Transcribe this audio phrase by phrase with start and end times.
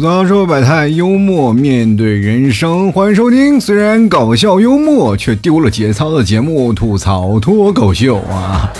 [0.00, 3.60] 吐槽说百态，幽默面对人生，欢迎收听。
[3.60, 8.72] 虽然搞笑幽默，却丢了节操的节目——吐槽脱口秀啊！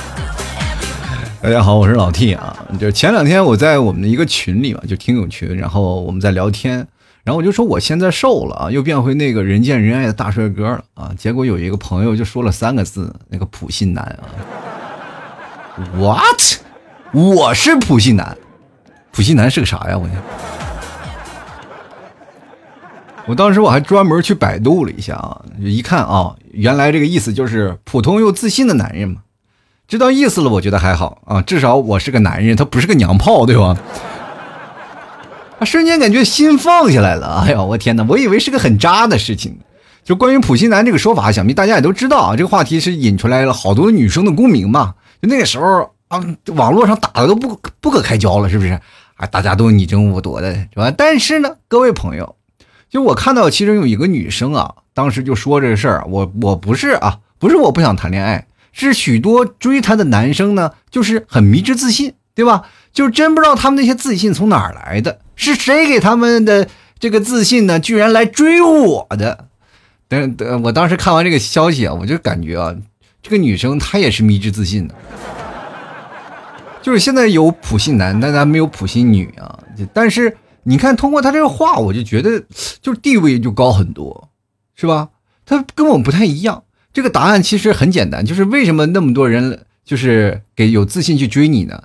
[1.42, 2.56] 大家好，我是老 T 啊。
[2.80, 6.78] 就前两天我在我们的一个群里嘛，就听友群，然后我们在聊天，
[7.22, 11.12] 然后我就说我现在瘦了啊，又变回那个人见人爱的大帅哥了啊。
[11.18, 14.24] 结果有一个朋友就说了三个字：那个普信男啊。
[15.98, 16.40] What？
[17.12, 18.34] 我是普信男？
[19.12, 19.98] 普信男是个啥呀？
[19.98, 20.08] 我
[23.30, 29.18] 我当时我还专门去百度了一下啊，一看啊，原来这个意思就是普通又自信的男人嘛。
[29.86, 33.76] 知道意思了，我觉得还好啊，至少我是个男人，他不是个娘炮，对吧？
[35.60, 37.44] 啊，瞬间感觉心放下来了。
[37.46, 39.60] 哎呀，我天哪，我以为是个很渣的事情。
[40.02, 42.34] 就关于普信男这个说法，想必大家也都知道啊。
[42.34, 44.94] 这个话题是引出来了好多女生的共鸣嘛。
[45.22, 46.20] 就那个时候啊，
[46.56, 48.72] 网络上打的都不不可开交了，是不是？
[49.14, 50.90] 啊，大家都你争我夺的是吧？
[50.90, 52.34] 但是呢，各位朋友，
[52.90, 62.64] 就我看到其中有一个女生啊，当时就说这事儿，我我不是啊，不是我不想谈恋爱，是许多追她的男生呢，就是很迷之自信，对吧？
[62.92, 66.68] 就真不知道他们那些自信从哪儿来的，是谁给他们的
[66.98, 67.78] 这个自信呢？
[67.78, 69.46] 居然来追我的？
[70.08, 72.74] 等等，我当时看完这个消息啊，我就感觉啊，
[73.22, 74.94] 这个女生她也是迷之自信的。
[76.82, 79.56] 就是现在有普信男，但咱没有普信女啊。
[79.92, 82.42] 但是你看，通过他这个话，我就觉得
[82.82, 84.28] 就是地位就高很多，
[84.74, 85.08] 是吧？
[85.46, 86.64] 他跟我们不太一样。
[86.92, 91.82] 这个答案其实很简单，就是为什么那么多人就是给有自信去追你呢？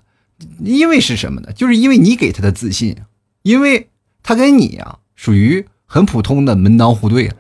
[0.60, 1.50] 因为是什么呢？
[1.54, 2.98] 就是因为你给他的自信，
[3.44, 3.90] 因为
[4.22, 7.32] 他跟你啊属于很普通的门当户对，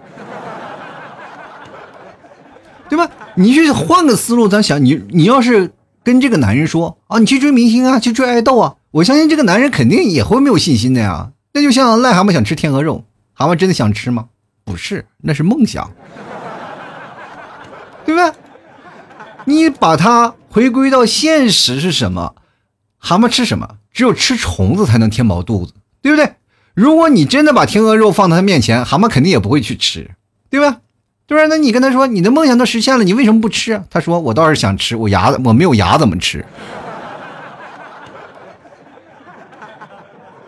[2.90, 3.10] 对吧？
[3.36, 5.72] 你去换个思路，咱想你，你要是。
[6.06, 11.32] 跟这个男人说啊，你去追明星啊，去追爱豆啊，我相信这个男人肯定也会没有信心的呀。
[11.52, 14.28] 那就像癞蛤蟆想吃天鹅肉，蛤蟆真的想吃吗？
[14.64, 15.92] 不是，那是梦想，
[18.06, 18.34] 对吧？
[19.44, 22.36] 你把它回归到现实是什么？
[22.98, 23.68] 蛤蟆吃什么？
[23.92, 26.36] 只有吃虫子才能填饱肚子，对不对？
[26.74, 30.12] 如果你真的把天鹅肉放在他面前，蛤蟆肯定也不会去吃，
[30.50, 30.78] 对吧？
[31.28, 31.48] 对吧？
[31.50, 33.84] 那你跟他说你的梦想都实现了，你为什么不吃？
[33.90, 36.46] 他说我倒是想吃，我牙我没有牙怎么吃？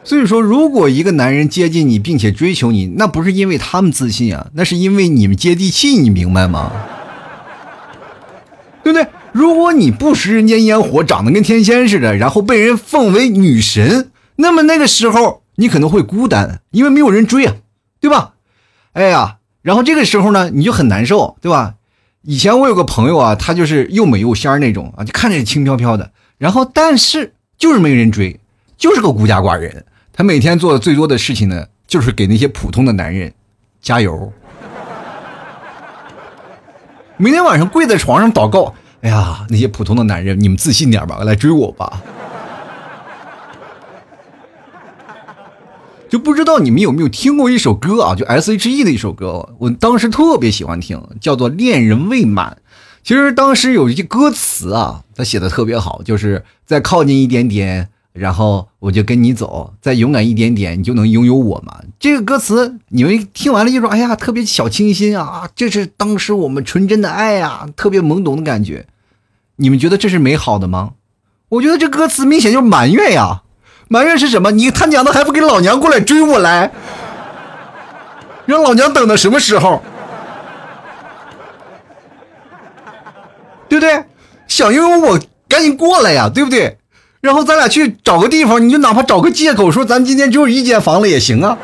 [0.07, 6.71] 所以说，如果一个男人接近你并且追求你，那不是因为他们自信啊，那是因为你们接地气，你明白吗？
[8.85, 9.05] 对不对？
[9.33, 17.55] 如果你不食人间烟火，长得跟天仙似的，然后被人奉为女神，那么那个时候你可能会孤单，因为没有人追啊，
[17.99, 18.35] 对吧？
[18.93, 19.39] 哎呀。
[19.61, 21.73] 然后这个时候呢，你就很难受，对吧？
[22.21, 26.11] 以前我有个朋友啊，他就是又美又仙那种啊，就看着轻飘飘的。
[26.37, 28.39] 然后但是就是没人追，
[28.77, 29.83] 就是个孤家寡人。
[30.17, 33.31] 他每天做的最多的事情呢，就是给那些普通的男人
[33.79, 34.33] 加油。
[37.17, 42.01] 每天晚上跪在床上祷告：“哎呀，那些普通的男人，你们自信点吧，来追我吧。”
[46.09, 48.15] 就不知道你们有没有听过一首歌啊？
[48.15, 52.57] 就 S.H.E 的一首歌，我当时特别喜欢听，叫做《恋人未满》。
[53.03, 61.77] 其实当时有一句歌词啊，他写的特别好，就是再靠近一点点，然后我就跟你走；再勇敢一点点，你就能拥有我嘛。
[61.99, 68.87] 这个歌词你们听完了就说：“哎呀，特别小清新啊，这是当时我们纯真的爱呀，特别懵懂的感觉。”
[69.57, 70.91] 你们觉得这是美好的吗？
[71.49, 73.43] 我觉得这歌词明显就是埋怨呀。
[73.87, 74.51] 埋怨是什么？
[74.51, 76.71] 你他娘的还不给老娘过来追我来？
[78.45, 79.81] 让老娘等到什么时候？
[83.69, 84.03] 对不对？
[84.47, 85.19] 想拥有我，
[85.49, 86.76] 赶紧过来呀，对不对？
[87.19, 91.57] 然后咱俩去找个地方，你就哪怕找个借口说咱今天只有一间房了也行啊。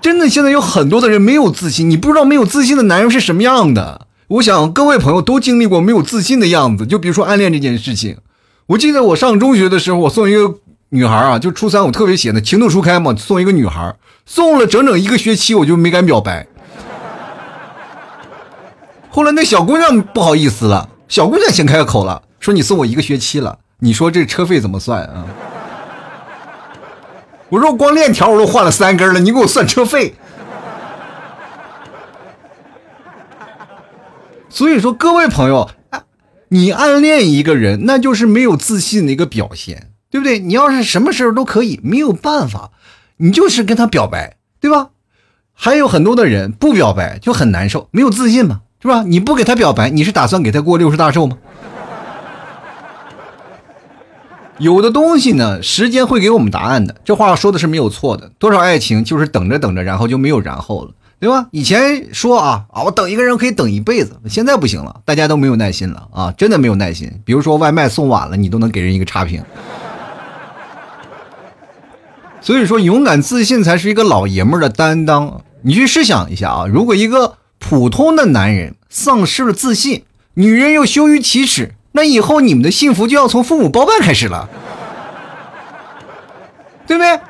[0.00, 4.06] 真的，现在有很多的人没有自信，你不知道没有自信的男人是什么样的。
[4.28, 8.16] 我想各位朋友都经历过没有自信的样子，就比如说暗恋这件事情。
[8.66, 10.54] 我记得我上中学的时候，我送一个
[10.90, 13.94] 女孩啊，就初三，我特别喜欢的情窦初开嘛，送一个女孩，
[14.24, 16.46] 送了整整一个学期，我就没敢表白。
[19.10, 25.24] 后来那小姑娘不好意思了，小姑娘先开口了，说你送我一个学期了，你说这车费怎么算啊？
[27.48, 30.14] 我说我光链条我都换了三根了，你给我算车费。
[34.50, 35.70] 所以说，各位朋友。
[36.50, 40.38] 你暗恋一个人，那就是没有自信的一个表现，对不对？
[40.38, 42.70] 你要是什么时候都可以，没有办法，
[43.18, 44.88] 你就是跟他表白，对吧？
[45.52, 49.02] 还有很多的人不表白就很难受，没有自信嘛，是吧？
[49.04, 51.36] 你不给他表白，你是打算给他过六十大寿吗？
[54.58, 56.94] 有的东西呢，时间会给我们答案的。
[57.04, 58.30] 这话说的是没有错的。
[58.38, 60.90] 多少爱情就是等着等着，然后就没有然后了，
[61.20, 61.46] 对吧？
[61.52, 67.08] 以前说啊啊，我等一个人可以等一辈子，现在不行了，大家都没有耐心了啊，真的没有耐心。
[67.24, 69.42] 比如说外卖送晚了，你都能给人一个差评。
[72.40, 75.42] 所以说，勇敢自信才是一个老爷们的担当。
[75.62, 81.74] 你去试想一下啊，如果一个普通的男人丧失了自信，女人又羞于启齿。
[81.92, 84.48] 那以后你们的幸福就要从父母包办开始了，
[86.86, 87.20] 对不对？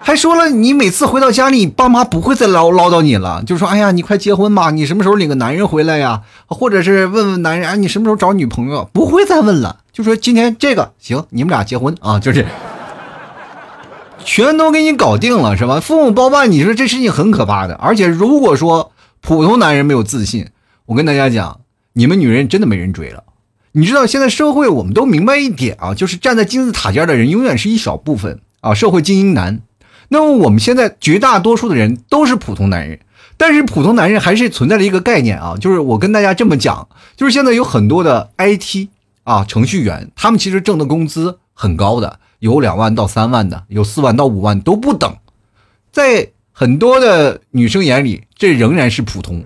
[0.00, 12.46] 还说了，你每次回到家里，爸妈不会再唠唠叨你了，就说：“哎呀，你快结婚吧，你什么时候领个男人回来呀？”或者是问问男人：“哎，你什么时候找女朋友？”不会再问了，就说今天这个行，你们俩结婚啊，就是
[14.22, 15.80] 全都给你搞定了，是吧？
[15.80, 17.74] 父母包办，你说这事情很可怕的。
[17.76, 18.92] 而且如果说
[19.24, 20.48] 普通男人没有自信，
[20.84, 21.62] 我跟大家讲，
[21.94, 23.24] 你们女人真的没人追了。
[23.72, 29.62] 你知道现在社会，我们都明白一点啊，就是站在金字塔尖的人永远是一小部分啊，社会精英男。
[30.08, 33.00] 那么我们现在绝大多数的人都是普通男人，
[33.38, 36.86] 但是普通男人还是存在着一个概念啊，就是我跟大家这么讲，
[37.16, 38.88] 就是现在有很多的 IT
[39.22, 45.16] 啊程序员，他们其实挣的工资很高的，有两万到三万的，有四万到五万都不等，
[45.90, 49.44] 在很多的女生眼里，这仍然是普通。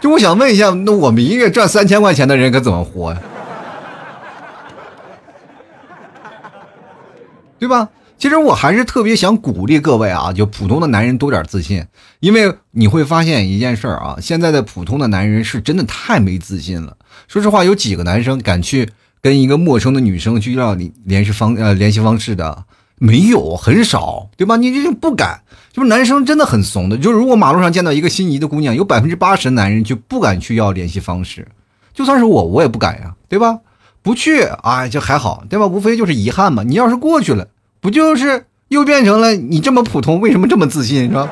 [0.00, 3.20] 就我想问一下，那我们一个月赚三千块钱的人可怎么活呀？
[7.58, 7.88] 对吧？
[8.16, 11.84] 其实我还是特别想鼓励各位啊，就普通的男人多点自信，
[12.20, 16.96] 因为你会发现一件事儿啊，现在的普通的男人是真的太没自信了。
[17.26, 18.88] 说实话，有几个男生敢去
[19.20, 22.64] 跟一个陌生的女生去要你联系方呃联系方式的？
[22.98, 24.56] 没有，很少，对吧？
[24.56, 25.42] 你这就不敢。
[25.72, 31.46] 就是男生真的很怂的，就是如果马路上见到一个心仪的姑娘，有百分之八十的男人就不敢去要联系方式，
[31.92, 33.58] 就算是我，我也不敢呀，对吧？
[34.00, 35.66] 不去，哎，就还好，对吧？
[35.66, 36.62] 无非就是遗憾嘛。
[36.62, 37.48] 你要是过去了，
[37.80, 41.28] 不就是又变成了你这么普通，为什么这么自信，是吧？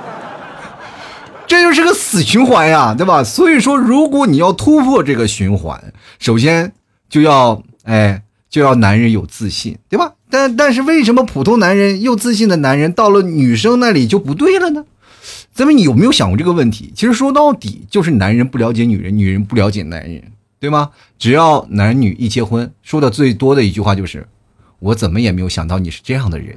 [1.46, 3.22] 这就是个死循环呀，对吧？
[3.25, 5.82] 所以说，如果你要突破这个循环，
[6.19, 6.72] 首先
[7.08, 10.13] 就要，哎，就要男人有自信，对吧？
[10.30, 14.84] 但但是为什么普通男人又自信的男人到了女生那里就不对了呢？
[15.52, 16.92] 咱们有没有想过这个问题？
[16.96, 20.90] 其实说到底就是男人不了解女人，女人不了解男人，对吗？
[21.18, 24.26] 只要男女一结婚，说的最多的一句话就是
[24.80, 26.56] ：“我怎么也没有想到你是这样的人。”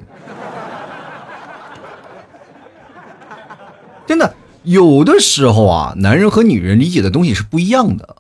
[4.07, 4.33] 真的，
[4.63, 8.15] 有的时候啊，男人和女人理解的东西是不一样的，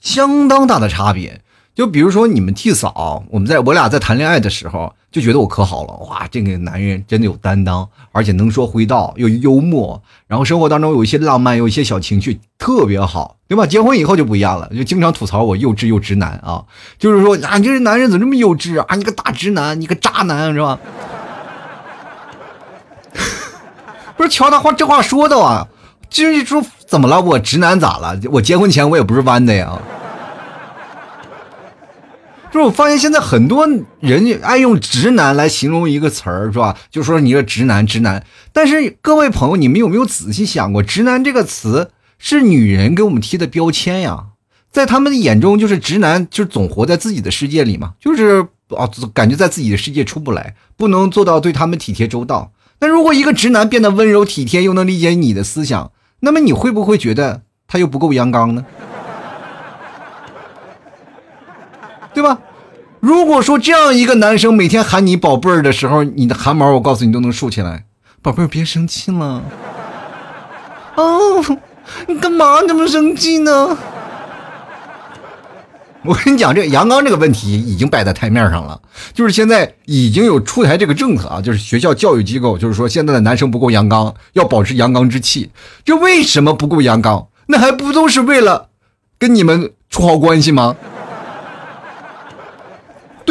[0.00, 1.42] 相当大的差别。
[1.74, 13.64] 就比如说你们替嫂，我们在我俩在谈恋爱的时候，就觉得我可好了，哇，这个男人真的有担当，而且能说会道，又幽默，然后生活当中有一些浪漫，有一些小情绪，特别好，对吧？
[13.64, 16.62] 结婚以后就不一样了，就经常吐槽我幼稚又直男啊，
[16.98, 18.94] 就是说啊，你这男人怎么这么幼稚啊？
[18.94, 20.78] 你个大直男，你个渣男是吧？
[24.14, 25.66] 不是瞧他话这话说的啊，
[26.10, 27.18] 就是说怎么了？
[27.18, 28.20] 我直男咋了？
[28.30, 29.72] 我结婚前我也不是弯的呀。
[32.52, 33.66] 就是我发现现在很多
[34.00, 36.76] 人爱用“直男”来形容一个词儿，是吧？
[36.90, 38.22] 就说你个直男，直男。
[38.52, 44.24] 但是各位朋友，你们有没有仔细想过，“直男”这个词是女人给我们贴的标签呀？
[44.70, 48.46] 在他们的眼中，就是直男，就是总活在自己的世界里嘛，就是
[48.76, 52.52] 啊，感觉在自己的世界出不来，不能做到对他们体贴周到。
[52.80, 58.66] 那如果一个直男变得温柔体贴，又能理解你的思想，那么你会不会觉得他又不够阳刚呢？
[62.14, 62.38] 对吧？
[63.00, 67.84] 如果说这样一个男生每天喊你宝贝儿的时候，你的汗毛我告诉你都能竖起来。
[68.22, 69.42] 宝贝儿，别生气了。
[70.94, 71.44] 哦，
[72.06, 73.76] 你干嘛这么生气呢？
[76.04, 78.80] 我跟你讲，这阳刚这个问题已经摆在台面上了，
[79.12, 85.50] 就是现在已经有出台这个政策啊，就是学校教育机构，就是说现在的男生不够阳刚，要保持阳刚之气。
[85.84, 87.26] 这为什么不够阳刚？
[87.46, 88.68] 那还不都是为了
[89.18, 90.76] 跟你们处好关系吗？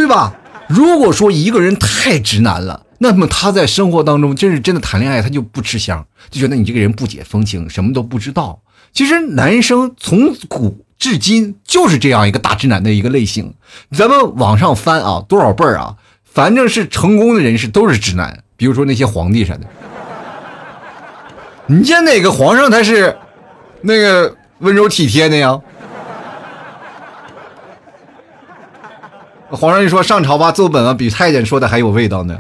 [0.02, 0.34] 对吧？
[0.68, 8.60] 如果说一个人太直男了，那么他在生活当中，真是真的谈恋爱，他就不吃香，就觉得你这个人不解风情，什么都不知道。
[8.94, 13.54] 其实男生从古至今就是这样一个大直男的一个类型。
[13.92, 18.44] 咱们往上翻啊，多少辈儿啊，反正是成功的人士都是直男。
[18.58, 19.62] 比如说那些皇帝啥的，
[21.68, 23.16] 你见哪个皇上他是
[23.82, 25.60] 那个温柔体贴的呀？
[29.52, 32.38] 皇上一说上朝吧，奏本啊，比太监说的还有味道呢。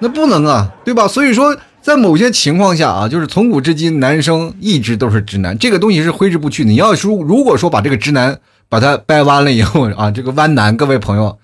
[0.00, 1.08] 那不能啊，对吧？
[1.08, 6.70] 所以说，在某些情况下啊，就是从古至今，男生一直都是直男，这个东西是挥之不去的。
[6.70, 11.38] 你要说如果说把这个直男，把它掰弯了以后 啊，这个弯男，各位朋友，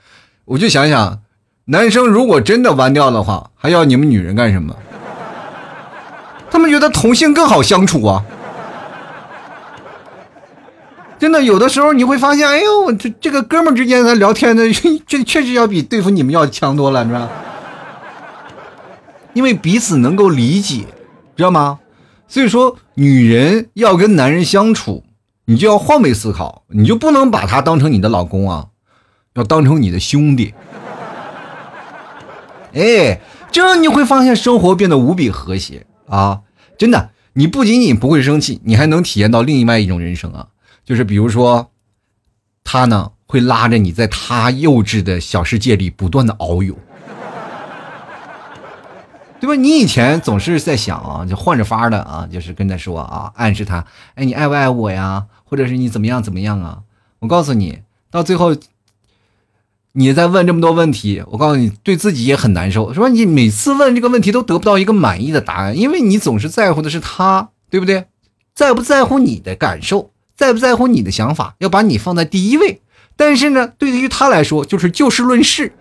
[0.45, 1.21] 我就想想，
[1.67, 4.77] 男生如果真的弯掉的话，还要你们女人干什么？
[6.51, 8.23] 他们觉得同性更好相处啊。
[11.21, 14.65] 真的，有的时候你会发现，哎呦，这这个哥们之间的聊天的，
[15.07, 17.29] 这确实要比对付你们要强多了，你知道
[19.35, 20.87] 因为彼此能够理解，
[21.37, 21.79] 知道吗？
[22.27, 25.05] 所以说，女人要跟男人相处，
[25.45, 28.69] 你就要换位思考，你就不能把他当成你的老公啊，
[29.35, 30.55] 要当成你的兄弟。
[32.73, 33.21] 哎，
[33.53, 36.41] 这样你会发现生活变得无比和谐啊！
[36.79, 40.47] 真的，你不仅仅不会生气，你还能体验到另外一种人生啊。
[40.85, 41.71] 就是比如说，
[42.65, 46.77] 他呢会拉着你在他幼稚的小世界里不断的遨游，
[49.41, 49.55] 对吧？
[49.55, 53.85] 你以前总是在想啊，就换着法的啊，就是跟他说啊，暗示他，
[54.15, 55.27] 哎，你爱不爱我呀？
[55.45, 56.81] 或者是你怎么样怎么样啊？
[57.21, 58.57] 我告诉你，到最后，
[59.93, 63.09] 你在问这么多问题，我告诉你，对自己也很难受，是吧？
[63.09, 68.07] 你每次问这个问题都得不到一个满意的答案，因为你总是在乎的是他，对不对？
[68.55, 70.11] 在不在乎你的感受？
[70.41, 72.81] 在不在乎你的想法，要把你放在第一位。
[73.15, 75.75] 但是呢，对于他来说，就是就事论事。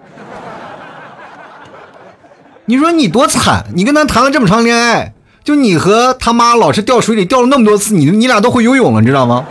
[2.65, 3.67] 你说你多惨？
[3.73, 5.13] 你跟他谈了这么长恋爱，
[5.45, 9.45] 就你和他妈老是掉水里掉了那么多次，你你俩都会游泳了，你知道吗？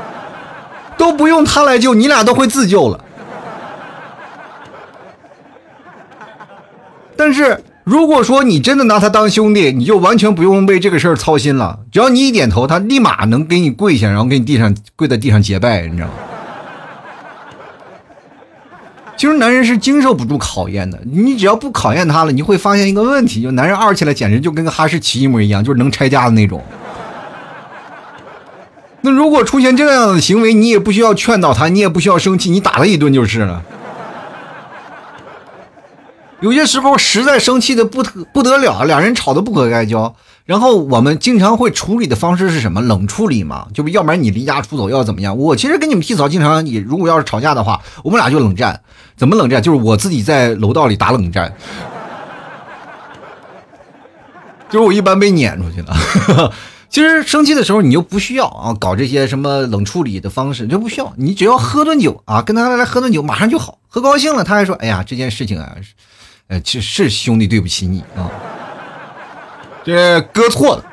[0.98, 3.02] 都不用他来救，你俩都会自救了。
[7.16, 7.64] 但是。
[7.88, 11.78] 如果说你真的拿他当兄弟，你就完全不用为这个事儿操心了。
[11.90, 16.12] 只要你一点头，他立马能给你跪下，然后给你地上跪在地上结拜，你知道吗？
[19.16, 26.62] 其实男人是经受不住考验的，你只要不考验他了，你会发现一个问题：就男人二起来简直就跟个哈士奇一模一样，就是能拆家的那种。
[29.00, 33.62] 那如果出现这样的行为，你也不需要劝导他，你也不需要生气，你打他一顿就是了。
[36.40, 40.14] 有些时候实在生气的不得不得了，两人吵得不可开交。
[40.44, 42.80] 然后我们经常会处理的方式是什么？
[42.80, 45.36] 冷处理嘛，就不要不然你离家出走，要怎么样？
[45.36, 48.80] 我其实跟你们替嫂经常也，如果要是吵架的话，我们俩就冷战。
[49.16, 49.60] 怎么冷战？
[49.60, 51.52] 就是我自己在楼道里打冷战，
[54.70, 56.52] 就是我一般被撵出去了。
[56.88, 63.78] 其实生气的时候你就不需要啊，搞这些什么冷处理的方式就不需要，你只要喝顿酒啊，跟他来喝顿酒，马上就好。
[63.88, 65.74] 喝高兴了，他还说：“哎呀，这件事情啊。”
[66.48, 68.30] 呃，其实是兄弟对不起你啊，
[69.84, 70.84] 这哥错了，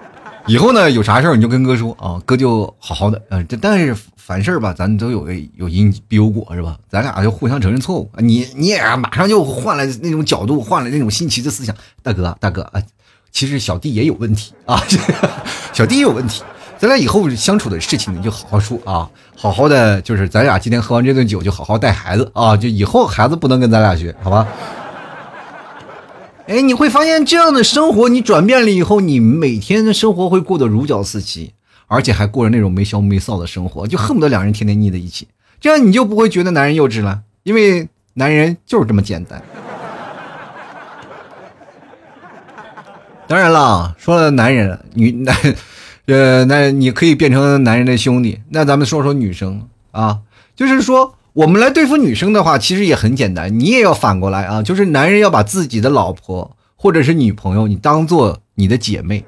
[0.48, 3.22] 以后呢有啥事儿你就跟哥说啊，哥就好好的。
[3.30, 6.78] 呃，这但是凡事吧，咱都有个有因必有果是吧？
[6.90, 8.12] 咱俩就互相承认错误。
[8.18, 11.76] 你你也马上就换了那种角度，换了那种新奇的思想。
[12.04, 12.82] 大哥大哥啊，
[13.32, 14.84] 其实小弟也有问题啊，
[15.72, 16.44] 小弟有问题。
[16.78, 24.46] 咱俩以后相处的事情你就好好说啊，好好的就是咱俩今天喝完这顿酒就好好带孩子啊，就以后孩子不能跟咱俩学，好吧？
[26.48, 31.54] 哎，你会发现这样的生活，你转变了以后，你每天的生活会过得如胶似漆，
[31.88, 35.28] 而且还过着那种没羞没臊的生活，就恨不得两人天天腻在一起。
[35.60, 39.42] 这样你就不会觉得男人幼稚了，因为男人就是这么简单。
[43.28, 45.36] 当然了，说了男人，女男，
[46.06, 48.40] 呃，那你可以变成男人的兄弟。
[48.50, 50.20] 那咱们说说女生啊，
[50.56, 51.16] 就是说。
[51.36, 59.26] 我们来对付女生的话，其实也很简单，你也要反过来啊，就是男人要把自己的老婆或者是女朋友，你当做你的姐妹。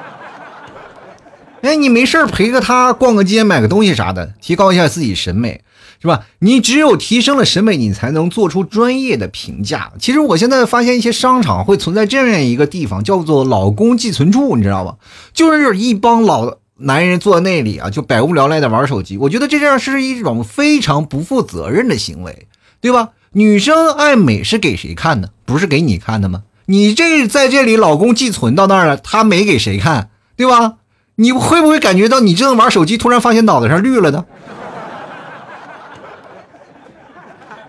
[1.62, 5.62] 哎，你没事陪个她逛个街、买个东西啥的，提高一下自己审美，
[6.02, 6.26] 是吧？
[6.40, 9.92] 你只有提升了审美，你才能做出专业的评价。
[9.98, 14.96] 其实我现在发现一些商场会存在这样一个地方，叫做“老公寄存处”，你知道吧？
[15.32, 16.58] 就是一帮老。
[16.80, 19.16] 男人坐那里啊，就百无聊赖的玩手机。
[19.18, 22.48] 我觉得这样是一种非常不负责任的行为，
[22.80, 23.10] 对吧？
[23.32, 25.30] 女生爱美是给谁看的？
[25.44, 26.42] 不是给你看的吗？
[26.66, 30.10] 你这在这里，老公寄存到那儿了，他美给谁看？
[30.36, 30.74] 对吧？
[31.16, 34.24] 你会不会感觉到你正玩手机，突然发现脑袋上绿了呢？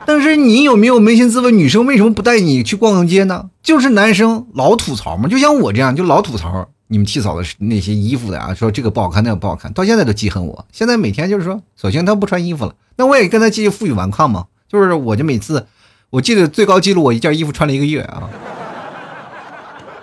[0.05, 3.49] 但是你有没有扪心自问，女生为什么不带你去逛逛街呢？
[3.61, 6.69] 就是男生老吐槽嘛，就像我这样，就老吐槽。
[6.91, 10.65] 你们替嫂的那些衣服的啊，说这个不好看，那个不好看，到现在都记恨我。
[10.73, 14.47] 现在每天就是说，索性他不穿衣服了，那我也跟他继续负隅顽抗嘛。
[14.67, 15.65] 就是我就每次，
[16.09, 18.29] 我记得最高记录，我一件衣服穿了一个月啊。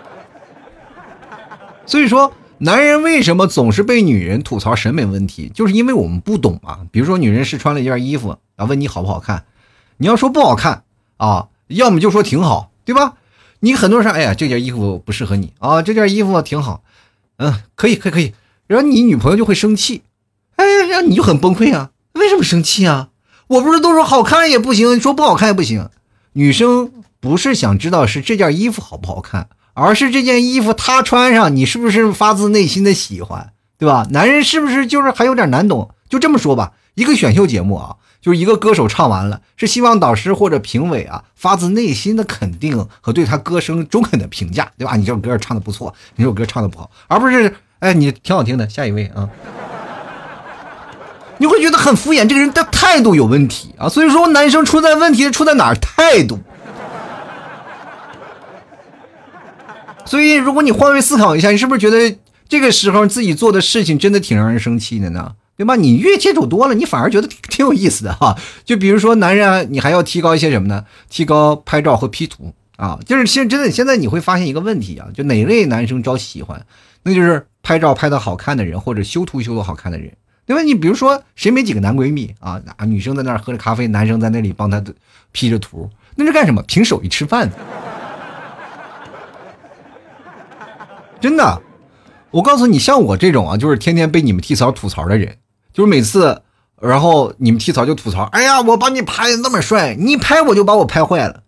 [1.84, 6.80] 所以说，男人为什么总是被女人吐槽审美问题，就是因为我们不懂啊。
[6.90, 9.44] 比如说，女人试穿了一件衣服，啊，问你好不好看，
[9.98, 10.84] 你要说不好看
[11.18, 13.16] 啊，要么就说挺好，对吧？
[13.60, 16.82] 你很多人说，哎呀，这件衣服不适合你啊，这件衣服挺好，
[17.38, 18.34] 嗯，可以，可以，可以。
[18.66, 20.02] 然后你女朋友就会生气，
[20.56, 21.90] 哎呀，你就很崩溃啊。
[22.12, 23.08] 为什么生气啊？
[23.46, 25.88] 我不是都说好看也不行，说不好看也不行。
[26.34, 34.06] 女生不是想知道是这件衣服好不好看，而是这件衣服她穿上你是不是发自内心的喜欢，对吧？
[34.10, 35.90] 男人是不是就是还有点难懂？
[36.08, 37.96] 就这么说吧，一个选秀节目啊，
[38.28, 44.96] 就一个歌手唱完了，是希望导师或者评委啊发自内心的肯定和对他歌声中肯的评价，对吧？
[44.96, 49.26] 你这首歌唱的不错，你这首歌唱的不好，而不是哎你挺好听的，下一位啊。
[51.38, 53.88] 你会觉得很敷衍，这个人的态度有问题啊！
[53.88, 55.74] 所以说，男生出在问题出在哪儿？
[55.76, 56.38] 态度。
[60.04, 65.32] 所以，如果你换位思考一下，你是不是觉得这个时候自己做的事情真的挺让人生气的呢？
[65.58, 65.74] 对吧？
[65.74, 68.38] 你越接触多了，你反而觉得挺有意思的哈。
[68.64, 70.84] 就比如说，男人啊，你还要提高一些什么呢？
[71.10, 73.00] 提高拍照和 P 图啊。
[73.04, 76.64] 就是现真的，现在你会发现一个问题啊，就哪类男生招喜欢？
[77.02, 80.12] 那就是拍照拍的好看的人，或者修图修的好看的人。
[80.46, 80.62] 对吧？
[80.62, 82.62] 你比如说，谁没几个男闺蜜啊？
[82.76, 84.80] 啊，女生在那儿喝着咖啡，男生在那里帮她
[85.32, 86.62] P 着图，那是干什么？
[86.62, 87.50] 凭手艺吃饭。
[91.20, 91.60] 真的，
[92.30, 95.36] 我告诉你，像我这种啊，就是天天被你们替嫂吐槽的人，
[95.78, 96.42] 就是每次，
[96.80, 101.44] 然后你们替嫂就吐槽，哎呀，我把你拍的那么帅，你拍我就把我拍坏了。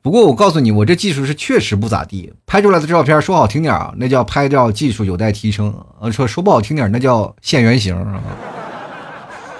[0.00, 7.96] 不过我告诉你，我这技术是确实不咋地，拍出来的照片说好听点啊，那叫拍照技术有待提升；呃，说说不好听点，那叫现原形。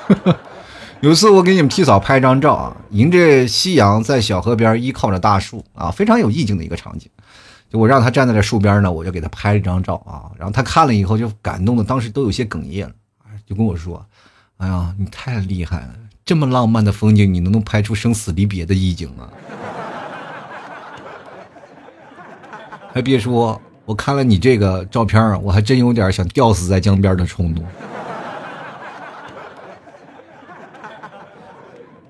[1.02, 7.10] 有一次我给你们替嫂拍一张照啊，迎着夕阳在小河边依靠着大树啊，非常有意境的一个场景。
[7.68, 12.92] 就我让他站在这树边呢，我就给他拍了一张照啊，然后他看了以后就感动的，当时都有些哽咽了，
[13.46, 14.04] 就跟我说
[14.58, 19.28] ：“哎呀，你太厉害了，这么浪漫的风景，你能能拍出生死离别的意境啊？”
[22.92, 27.64] 还别说，我看了你这个照片我还真有点想吊死在江边的冲动。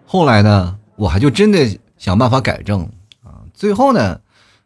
[0.05, 2.83] 后来呢，我还就真的想办法改正
[3.25, 3.41] 啊。
[3.55, 4.21] 最后呢，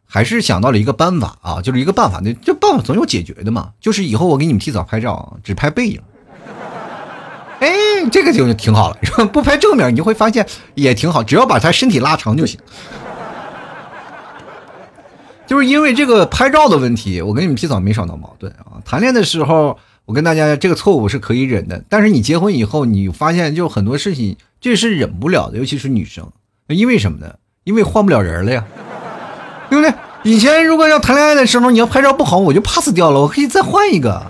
[0.04, 3.72] 还是想到了一个办法啊，就是一个办法，那这办法总有解决的嘛。
[3.80, 6.02] 就是以后我给你们提早拍照，只拍背影。
[7.60, 7.68] 哎，
[8.12, 8.96] 这个就挺好了，
[9.32, 12.58] 不拍正面，你就会发现也挺好，只要把他身体拉长就行。
[15.46, 18.78] 就是因为这个拍照的问题，我跟你们提早没少闹矛盾啊。
[18.84, 26.30] 谈恋爱的时候，我跟大家这个错误是可以忍的，但是你结婚以后，你发现就很多事情这是忍不了的，尤其是女生，
[26.68, 27.34] 因为什么呢？
[27.64, 28.64] 因为换不了人了呀，
[29.68, 29.92] 对不对？
[30.22, 34.22] 以前如果要谈恋爱的时候，你要拍照不好，我就 pass 掉了，我可以再换一个。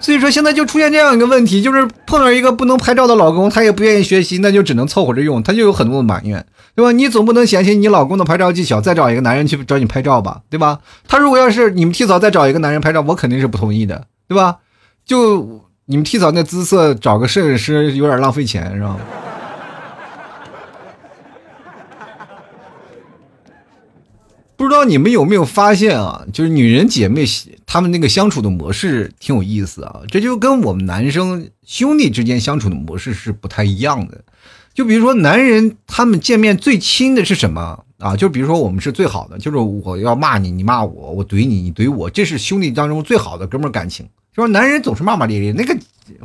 [0.00, 6.90] 所以说现在就出现这样一个问题，就是碰到一个不能拍照的老公，他也不愿意学习，那就只能凑合着用，他就有很多的埋怨，对吧？
[6.90, 10.78] 你总不能嫌弃你老公的拍照技巧，再找一个男人去找你拍照吧，对吧？
[11.06, 14.56] 他如果要是你们替嫂再找一个男人拍照，我肯定是不同意的，对吧？
[15.04, 18.96] 就你们替嫂那姿色，找个摄影师有点浪费钱，是吧？
[24.60, 26.22] 不知道你们有没有发现啊？
[26.34, 27.24] 就是女人姐妹
[27.64, 34.22] 她们那个相处的模式挺有意思啊，这就跟我们男生兄弟之间相处的模式是不太一样的。
[34.74, 38.14] 就比如说男人他们见面最亲的是什么啊？
[38.14, 44.04] 就比如说我们是最好的，就是我要骂你，你骂我，我怼你，你怼我，这是兄弟当中最好的哥们感情。
[44.36, 45.74] 就说男人总是骂骂咧咧，那个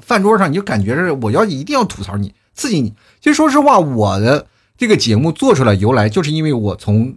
[0.01, 2.93] 饭桌上你就感觉是我要一定要吐槽你，刺激你。
[3.21, 4.45] 其实说实话，我的
[4.77, 7.15] 这个节目做出来由来，就是因为我从。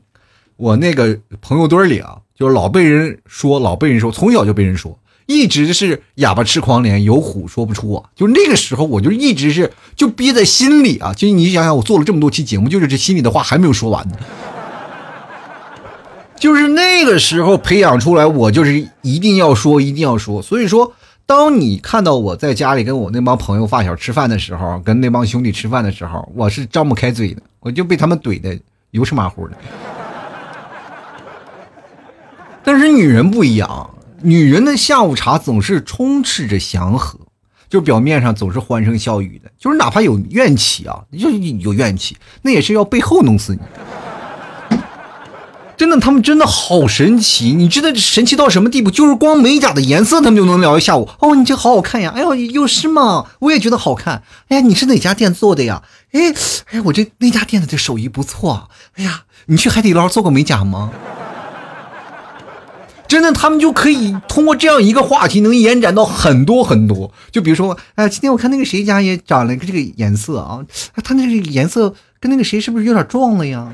[0.59, 8.11] 我那个朋友堆里啊，就是老被人说，老被人说，从小就被人说，一直是哑巴吃黄连，有苦说不出啊。
[8.17, 11.15] 就那个时候，我就一直是就憋在心里啊。
[11.15, 14.17] 就你想想，我做了这么多期节目，就是这心里的话还没有说完呢。
[16.41, 20.43] 就是那个时候培养出来，我就是一定要说，一定要说。
[20.43, 20.93] 所以说，
[21.25, 28.59] 当你看到我在家里跟我那帮朋友发小吃饭的时候，跟那帮兄弟吃饭的时候，我是张不开嘴的，我就被他们怼的
[28.91, 29.57] 油吃马虎的。
[32.71, 33.89] 但是女人不一样，
[34.21, 37.19] 女人的下午茶总是充斥着祥和，
[37.71, 43.61] 就表面上总是欢声笑语的，就是哪怕有怨气啊，就有怨气，那也是要背后弄死你。
[45.79, 48.91] 真的，他们真的好神奇，你知道神奇到什么地步？
[48.91, 51.09] 就是光美甲的颜色，他们就能聊一下午。
[51.21, 52.13] 哦，你这好好看呀！
[52.15, 53.29] 哎呦，有是吗？
[53.39, 54.23] 我也觉得好看。
[54.49, 55.83] 哎呀，你是哪家店做的呀？
[56.13, 56.35] 哎，
[56.73, 58.69] 哎，我这那家店的这手艺不错。
[58.97, 60.91] 哎呀，你去海底捞做过美甲吗？
[63.09, 67.11] 真的，他们就可以通过这样一个话题，能延展到很多很多。
[67.33, 70.61] 就比如说，哎，今天我看那个谁家也长了一个这个颜色啊，
[71.03, 73.73] 他那个颜色跟那个谁是不是有点撞了呀？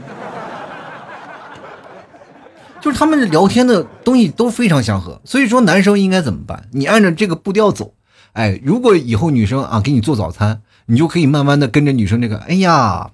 [2.80, 5.20] 就是他们聊天的东西都非常相合。
[5.24, 6.68] 所以说，男生应该怎么办？
[6.70, 7.92] 你按照这个步调走
[8.34, 13.10] 哎，如果以后女生啊给你做早餐，你就可以慢慢的跟着女生这个，哎呀，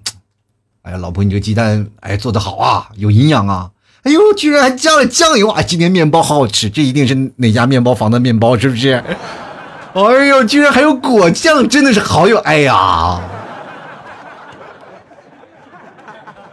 [0.83, 3.71] 哎呀，老婆，你这鸡蛋哎做的好啊，有营养啊。
[4.03, 5.61] 哎呦，居然还加了酱油啊！
[5.61, 9.03] 今天面包好好吃，这一定是哪家面包房的面包，是不是？
[9.93, 13.21] 哎呦，居然还有果酱，真的是好有哎呀！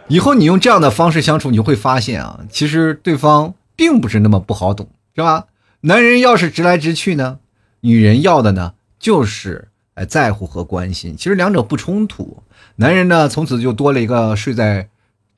[0.07, 5.45] 以后你用这样的方式相处，你就会发现啊，其实对方并不是那么不好懂，是吧？
[5.81, 7.39] 男人要是直来直去呢，
[7.81, 12.43] 女人要的呢就是哎在乎和关心，其实两者不冲突。
[12.75, 14.87] 男人呢，从此就多了一个睡在。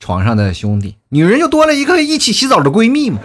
[0.01, 3.19] 床上的兄弟，女人就多了一个一起洗澡的闺蜜嘛。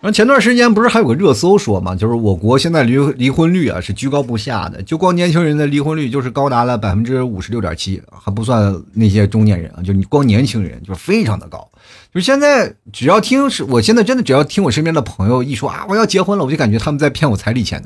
[0.00, 11.68] 然后前段时间不是还有个热搜说嘛，就是我国现在离离婚率啊是居高不下的，就光年轻人的离婚率就是高达了百分之五十六点七，还不算那些中年人啊，就你光年轻人就是非常的高。
[12.14, 17.82] 就现在只要听是，我现在真的只要听我身边的朋友一说啊我要结婚了，我就感觉他们在骗我彩礼钱，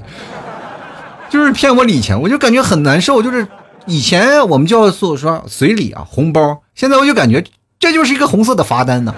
[1.30, 3.48] 就是骗我礼钱，我就感觉很难受，就是。
[3.90, 6.62] 以前我们叫做说随礼啊，红包。
[6.76, 7.44] 现在我就感觉
[7.80, 9.12] 这就是一个红色的罚单呢。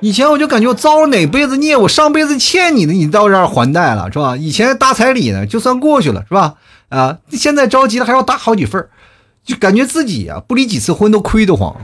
[0.00, 4.36] 以前我就感觉我遭了哪辈子孽，我上辈子欠你的，你到这儿还贷了，是吧？
[4.36, 6.54] 以前大彩礼呢，就算过去了，是吧？
[6.90, 8.88] 啊，现在着急了还要搭好几份
[9.44, 11.74] 就感觉自己啊不离几次婚都亏得慌。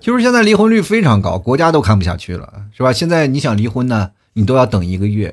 [0.00, 2.92] 就是现在离婚率非常高，国家都看不下去了，是吧？
[2.92, 5.32] 现在你想离婚呢，你都要等一个月。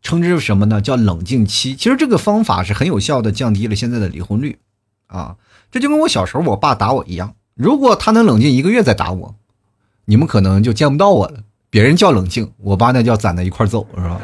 [0.00, 0.80] 称之为什么呢？
[0.80, 1.74] 叫冷静期。
[1.74, 4.58] 其实这个方法是很有效的，降低了现在的离婚率。
[5.08, 5.36] 啊，
[5.70, 7.34] 这就跟我小时候我爸打我一样。
[7.54, 9.34] 如果他能冷静一个月再打我，
[10.04, 11.40] 你们可能就见不到我了。
[11.70, 14.20] 别人叫冷静，我爸那叫攒在一块揍，是吧？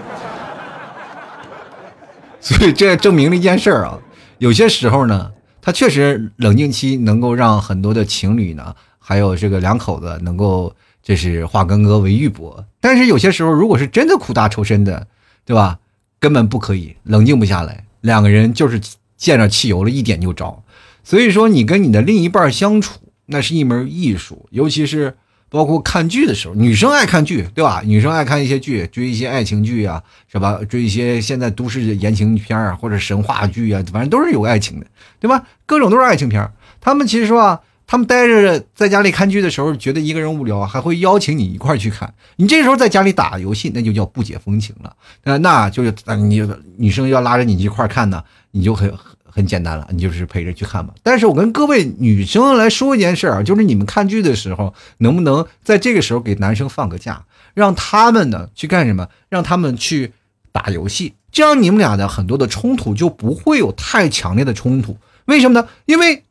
[2.41, 3.99] 所以这证明了一件事啊，
[4.39, 12.65] 有些时候呢，他确实冷静期能够让很多的情侣呢，还有这个两口子能够就是化干戈为玉帛。
[12.81, 15.07] 但是有些时候，如果是真的苦大仇深的。
[15.45, 15.79] 对吧？
[16.19, 18.81] 根本不可以冷静不下来，两个人就是
[19.17, 20.63] 见着汽油了，一点就着。
[21.03, 24.47] 所以说，你跟你的另一半相处，那是一门艺术。
[24.51, 25.15] 尤其是
[25.51, 27.83] 包括看剧的时候，女生爱看剧，对吧？
[27.85, 30.03] 女生爱看一些剧，追一些爱情剧啊，
[30.33, 30.59] 是吧？
[30.69, 34.87] 追一些现在都市言情片啊，或者神话剧啊，反正都是有爱情的，
[35.21, 35.45] 对吧？
[35.67, 36.51] 各种都是爱情片。
[36.81, 37.61] 他们其实说啊。
[37.87, 42.13] 他们待着在家里看剧的时候，觉得一个人无聊，还会邀请你一块去看。
[42.37, 44.97] 你这时候在家里打游戏，那就叫不解风情了。
[45.23, 46.43] 那那就是你
[46.79, 48.93] 女生要拉着你一块看呢，你就很
[49.23, 50.95] 很简单了，你就是陪着去看吧。
[51.03, 59.09] 但是我跟各位女生来说一件事啊，就是你们看剧的时候，能不能在这个时候给男生放个假，让他们呢去干什么？
[59.29, 60.13] 让他们去
[60.53, 64.97] 打游戏，这样你们俩的很多的冲突就不会有太强烈的冲突。
[65.27, 65.69] 为什么呢？
[65.85, 66.25] 因为。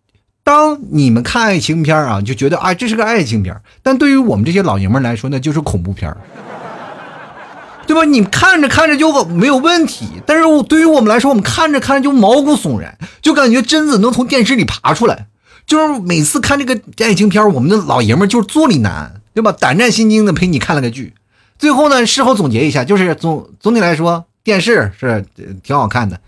[0.43, 6.13] 当你们看爱情片啊，就觉得啊这是个爱情片但对于我们这些老爷们来说，那就是恐怖片
[7.87, 8.05] 对吧？
[8.05, 15.27] 你看着看着就没有问题，但是对于我们来说，我们看着看着就毛骨悚然，就感觉贞子能从电视里爬出来。
[15.65, 19.51] 就是每次看这个爱情片我们的老爷们就是坐立难安，对吧？
[19.51, 21.13] 胆战心惊的陪你看了个剧，
[21.57, 25.25] 最后呢，事后总结一下，就是总总体来说，电视是
[25.63, 26.19] 挺好看的，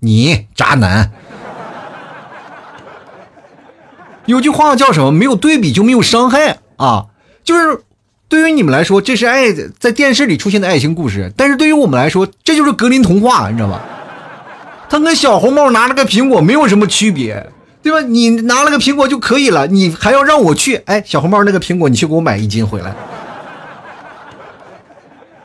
[0.00, 1.10] 你渣男。
[4.28, 5.10] 有句话叫什么？
[5.10, 7.06] 没有对比就没有伤害啊！
[7.42, 7.80] 就是
[8.28, 13.80] 对于你们来说，这是爱在电视里出现的爱情故事；但是对于我们来说，这就是格林童话，你知道吧？
[14.90, 17.50] 他跟小红帽拿了个苹果没有什么区别，
[17.82, 18.02] 对吧？
[18.02, 20.76] 你拿了个苹果就可以了，你还要让我去？
[20.84, 22.94] 哎，小红帽那个苹果，你去给我买一斤回来。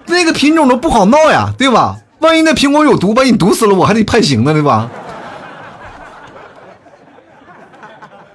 [0.07, 1.95] 那个品种都不好闹呀，对吧？
[2.19, 4.89] 万一那苹果有毒，把你毒死了，我还得判刑呢，对吧？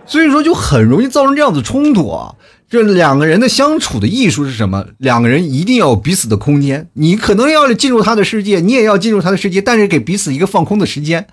[0.09, 2.35] 所以说就很容易造成这样子冲突啊！
[2.71, 4.87] 这两个人的相处的艺术是什么？
[4.99, 6.89] 两个人一定要有彼此的空间。
[6.95, 11.27] 你可能要进入他的世界，你也要进入他的世界，但是给彼此一个放空的时间。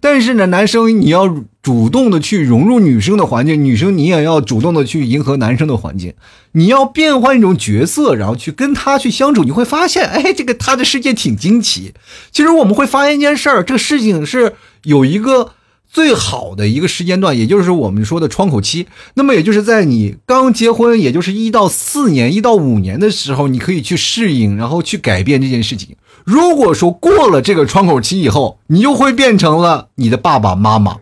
[0.00, 1.28] 但是呢，男生你要
[1.62, 6.14] 主动的去融入女生的环境，女生你也要主动的去迎合男生的环境。
[6.52, 11.94] 你要变换一种角色，然后去跟他去相处，你会发现，哎，这个他的世界挺惊奇。
[12.30, 15.52] 其实我们会发现一件事儿，这个事情是有一个。
[15.92, 25.94] 最好的一个时间段，也就是我们说的窗口期，那么也就是在你刚结婚，也就是一到四年、一到五年的时候，你可以去适应，然后去改变这件事情。
[26.24, 30.96] 如果说过了这个窗口期以后，你就会变成了你的爸爸妈妈。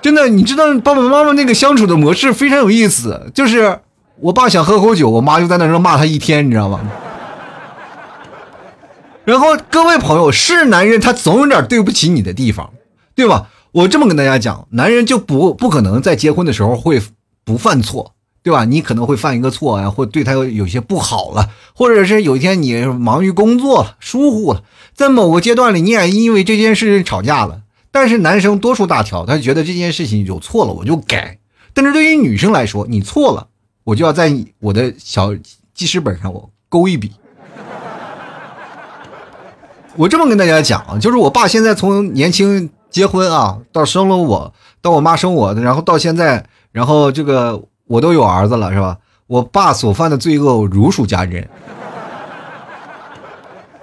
[0.00, 3.80] 真的，你知道爸爸妈妈那个相处的模式非常有意思，就是
[4.20, 6.80] 我爸想喝口酒，我妈就在那儿骂他一天，你知道吗？
[9.26, 12.72] 然后各位朋友，是男人他总有点对不起你的地方。
[13.14, 13.48] 对吧？
[13.72, 17.00] 我这么跟大家讲，男人就不不可能在结婚的时候会
[17.44, 18.12] 不犯错，
[18.42, 18.66] 对吧？
[18.66, 24.62] 你可能会犯一个错啊，或对他有些不好了，或者是有一天你忙于工作疏忽了，
[24.94, 27.62] 在某个阶段里你也因为这件事情吵架了。
[27.90, 31.38] 但是男生多数大条，他觉得这件事情有错了我就改。
[31.72, 33.48] 但是对于女生来说，你错了，
[33.84, 35.34] 我就要在我的小
[35.74, 37.12] 记事本上我勾一笔。
[39.96, 42.70] 我这么跟大家讲，就是我爸现在从年轻。
[42.88, 48.96] 结婚啊，到生了我，到我妈生我，然后到现在，然后这个我都有儿子了，是吧？
[49.26, 51.46] 我爸所犯的罪恶如数家珍，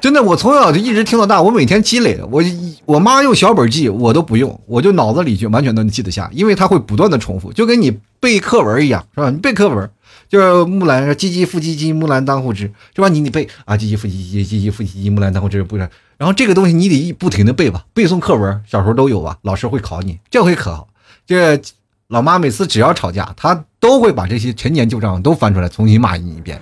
[0.02, 2.42] 真的，我从小就一直听到大，我每天积累的，我
[2.86, 9.30] 我妈用小本记，我都不用，我就脑子里就完全能记得下，因为它会不断的重复，就跟你背课文一样，是吧？
[9.30, 9.88] 你背课文。
[10.34, 12.62] 就是木兰唧唧复唧唧，木兰当户织，
[12.96, 13.08] 是吧？
[13.08, 15.88] 你得背啊，唧唧复唧唧，唧唧复唧唧，木兰当户织，不是？
[16.18, 19.38] 然后这个东西你得一不停的背吧，背诵课文，小时候都有吧？
[19.44, 20.88] 老师会考你，这回可好，
[21.28, 21.62] 这
[22.08, 26.60] 老妈每次只要吵架，她都会把这些陈年旧账都翻出来，重新骂你一遍。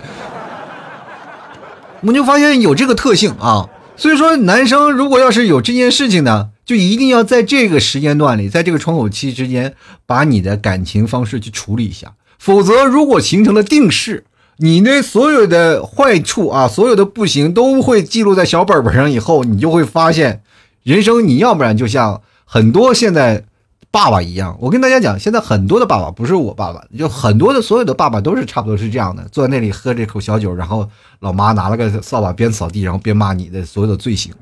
[2.02, 12.12] 我就发现有这个特性啊，所以说男生如果要是有这件事情呢，就一定要在这个时间段里，在这个窗口期之间，把你的感情方式去处理一下。
[12.42, 14.24] 否则，如果形成了定式，
[14.56, 20.42] 你那所有的坏处啊，所有的不行都会记录在小本本上，以后你就会发现，
[20.82, 23.44] 人生你要不然就像很多现在
[23.92, 24.58] 爸爸一样。
[24.60, 34.32] 我跟大家讲，现在很多的爸爸不是我爸爸，就很多的所有的爸爸都是差不多是这样的，坐在那里喝这口小酒，然后老妈拿了个扫把边扫地，然后边骂你的所有的罪行。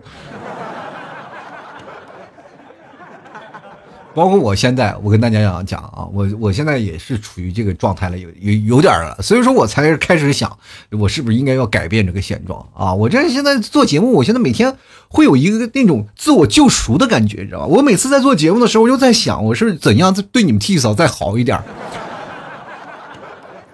[4.13, 10.51] 包括我现在，我跟大家讲讲啊，我我现在也是处于这个状态了，有有有点了，所以说我才开始想，
[10.91, 12.93] 我是不是应该要改变这个现状啊？
[12.93, 17.67] 我这现在做节目，我现在每天会有一个那种自我救赎的感觉，你知道吧？
[17.67, 21.63] 我每次在做节目的时候，我就在想，我是怎样对你们 T 嫂再好一点，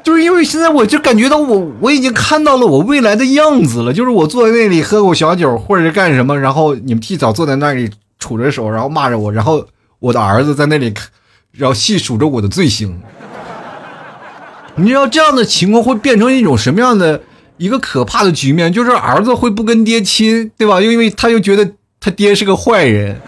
[0.05, 9.67] 就是因为现在我就感觉到我我已经看到了我未来的样子了，就是我坐在那里喝口小酒或者是干什么，然后你们 T 嫂坐在那里杵着手，然后骂着我，然后。
[9.99, 11.09] 我的儿子在那里看，
[11.53, 13.01] 然后细数着我的罪行。
[14.77, 17.23] 你知道这样的情况会变成一种什么样的
[17.57, 18.71] 一个可怕的局面？
[18.73, 20.81] 就是儿子会不跟爹亲，对吧？
[20.81, 23.19] 又因为他又觉得他爹是个坏人。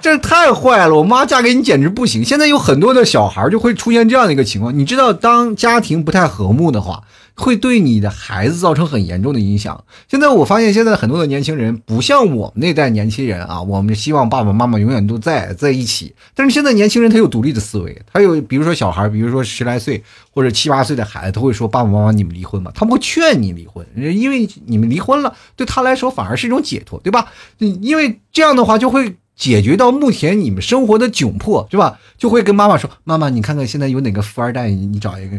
[0.00, 0.94] 这太坏了！
[0.94, 2.22] 我妈嫁给你简直不行。
[2.22, 4.78] 现在有很多的小孩就会出现这样的一个情况。
[4.78, 7.02] 你知道，当家庭不太和睦的话。
[7.36, 9.84] 会对你的孩子造成很严重的影响。
[10.08, 16.14] 现在我发现，现在很多的年轻人不像我们那代年轻人啊，我们希望爸爸妈妈永远都在在一起。
[16.34, 27.26] 但是现在年轻人他有独立的思维，他有比如说小孩，比如说十来岁或者七八岁的孩子，他会说爸爸妈妈你们离婚吧，他不会劝你离婚，因为你们离婚了对他来说反而是一种解脱，对吧？
[27.58, 31.98] 因为这样的话就会解决到目前你们生活的窘迫，是吧？
[32.16, 35.36] 就会跟妈妈说，妈妈你看看现在有哪个富二代，你找一个。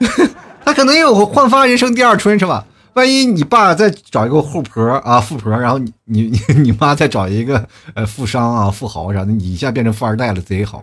[0.64, 2.64] 他可能有焕发人生第二春，是吧？
[2.94, 10.82] 万一你爸再找一个富婆啊，富婆，然后你你你 你妈再找一个呃富商啊，富豪啥的，你一下变成富二代了，贼好。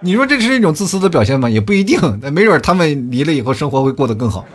[0.00, 1.48] 你说这是一种自私的表现吗？
[1.48, 4.44] 也不一定，那没准他们离了以后生活会过得更好。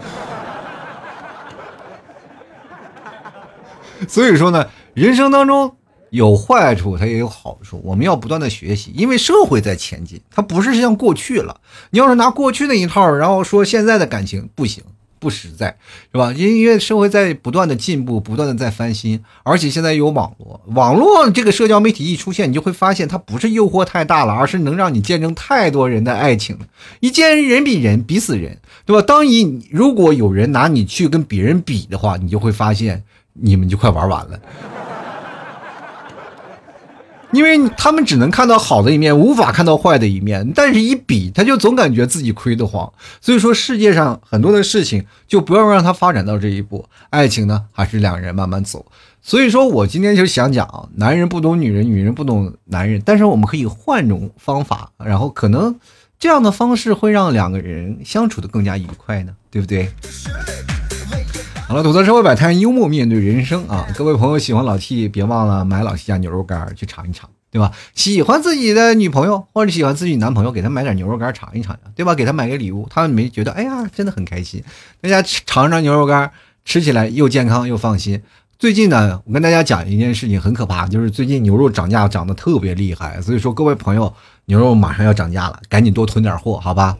[4.07, 5.75] 所以说呢，人生当中。
[6.11, 7.81] 有坏处，它也有好处。
[7.83, 11.59] 我们要不断的学习，因为社会在前进，它不是像过去了。
[11.91, 14.83] 你要是拿过去那一套，然后说现在的感情不行，
[15.19, 15.77] 不实在，
[16.11, 16.31] 是吧？
[16.31, 26.57] 因为社会在不断的进步，不断的在翻新，而且现在有网络，网络这个社交媒体一出现，你就会发现它不是诱惑太大了，而是能让你见证太多人的爱情
[27.01, 29.01] 一见人比人比死人，对吧？
[29.01, 34.39] 当你如果有人拿你去跟别人比的话，你就会发现你们就快玩完了。
[37.31, 40.51] 因为他们只能看到好的一面，无法看到坏的一面。
[40.55, 42.91] 但是，一比他就总感觉自己亏得慌。
[43.21, 46.85] 所以说，世界上很多的事情就不要让它发展到这一步。
[47.11, 48.85] 爱情呢，还是两人慢慢走。
[49.21, 53.01] 所以说我今天就想讲，男人不懂女人，女人不懂男人。
[53.05, 55.75] 但是我们可以换种方法，然后可能
[56.17, 59.89] 这样的方式会让两个人相处的更加愉快呢，对不对？
[61.69, 63.85] 好了，吐槽社会百态，幽默面对人生啊！
[63.95, 67.71] 各位朋友喜欢老 T，别忘了买老 T 家牛肉干去尝一尝，对吧？
[67.93, 72.15] 喜欢自己的女朋友或者喜欢自己男朋友，给他买点牛肉干尝一尝对吧？
[72.15, 74.63] 给他买个礼物，他没觉得，哎呀，真的很开心。
[74.99, 76.31] 大家尝尝牛肉干，
[76.65, 78.19] 吃起来又健康又放心。
[78.57, 84.11] 最近呢，我跟大家讲一件事情，很可怕，就是最近牛肉涨价涨得特别厉害，所以说各位朋友，
[84.45, 86.97] 牛肉马上要涨价了，赶紧多囤点货，好吧？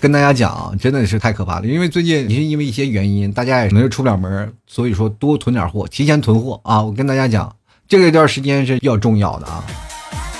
[0.00, 1.66] 跟大家讲，真的是太可怕了。
[1.66, 6.82] 因为最近也是因为一些原因，大家也可能出不了门，所以说多囤点货，提前囤货啊！
[6.82, 7.54] 我跟大家讲，
[7.86, 9.62] 这个一段时间是比较重要的啊。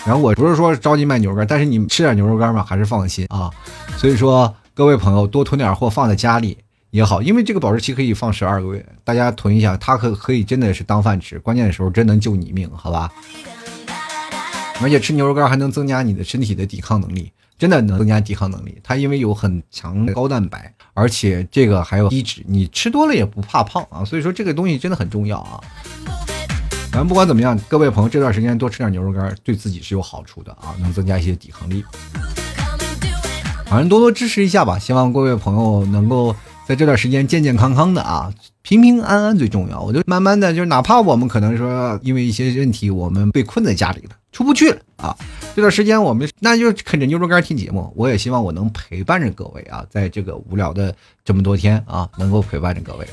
[0.06, 3.50] 然后我不是说着急卖牛肉干，但是你吃点牛肉干嘛，还是放心啊。
[3.98, 6.56] 所以说，各位朋友多囤点货放在家里
[6.88, 13.10] 也好，因为这个保质期可以放十二个月，大家囤一下，它可可以真的是当饭吃，关键的时候真能救你命，好吧？
[14.82, 18.80] 而且吃牛肉干还能增加你的身体的抵抗能力，真的能增加抵抗能力。
[18.82, 24.02] 它因为有很强的高蛋白，而且这个还有低脂，你吃多了也不怕胖啊。
[24.02, 25.60] 所以说这个东西真的很重要啊。
[26.90, 31.84] 反正不管怎么样，各位朋友这段时间多吃点牛肉干，对自己是有好处的啊，能增加一些抵抗力。
[33.66, 36.34] 反正多多支持一下吧，希望各位朋友能够
[36.66, 38.32] 在这段时间健健康康的啊。
[38.62, 45.16] 平平安安最重要，我就慢慢的，就是哪怕我们可能说因为一些问题，我们被困在家里了，出不去了啊。
[45.60, 53.06] 这段时间我们那就啃着牛肉干听节目，我也希望我能陪伴着各位啊，在这个无聊的这么多天啊，能够陪伴着各位。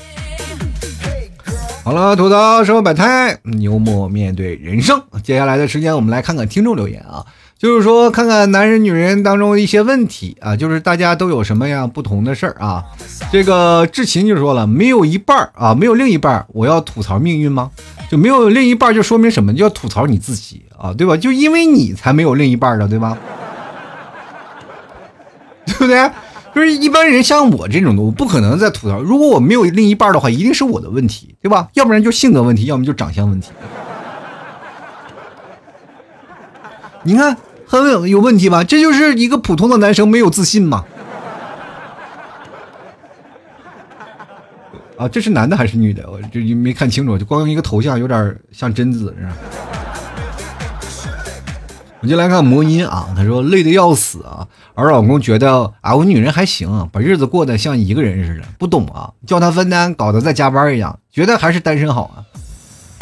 [1.84, 4.98] 好了，吐槽生活百态，幽默面对人生。
[5.22, 7.22] 接下来的时间，我们来看看听众留言啊。
[7.58, 12.82] 就是说，看看男人女人当中一些问题啊，就是大家都有什么样不同的事儿啊。
[13.30, 17.70] 这个志勤就说了，没有一半儿啊，没有另一半儿，我要吐槽命运吗？
[18.10, 19.52] 就没有另一半，就说明什么？
[19.54, 21.16] 就要吐槽你自己啊，对吧？
[21.16, 23.16] 就因为你才没有另一半的，对吧？
[25.66, 26.10] 对不对？
[26.54, 29.00] 就是一般人像我这种的，我不可能再吐槽。
[29.00, 31.68] 如果我没有另一半的话，一定是我的问题，对吧？
[31.74, 33.50] 要不然就性格问题，要么就长相问题。
[37.02, 37.36] 你看。
[37.70, 38.64] 很有有问题吧？
[38.64, 40.86] 这就是一个普通的男生没有自信嘛？
[44.98, 46.10] 啊，这是男的还是女的？
[46.10, 49.36] 我这没看清楚，就光用一个头像有点像贞子是吧？
[52.00, 62.26] 我就来看魔音啊，他说累得要死啊，而老公觉得啊，我女人还行，把日子过得像一个人似的，不懂啊，叫他分担，搞得在加班一样，觉得还是单身好啊。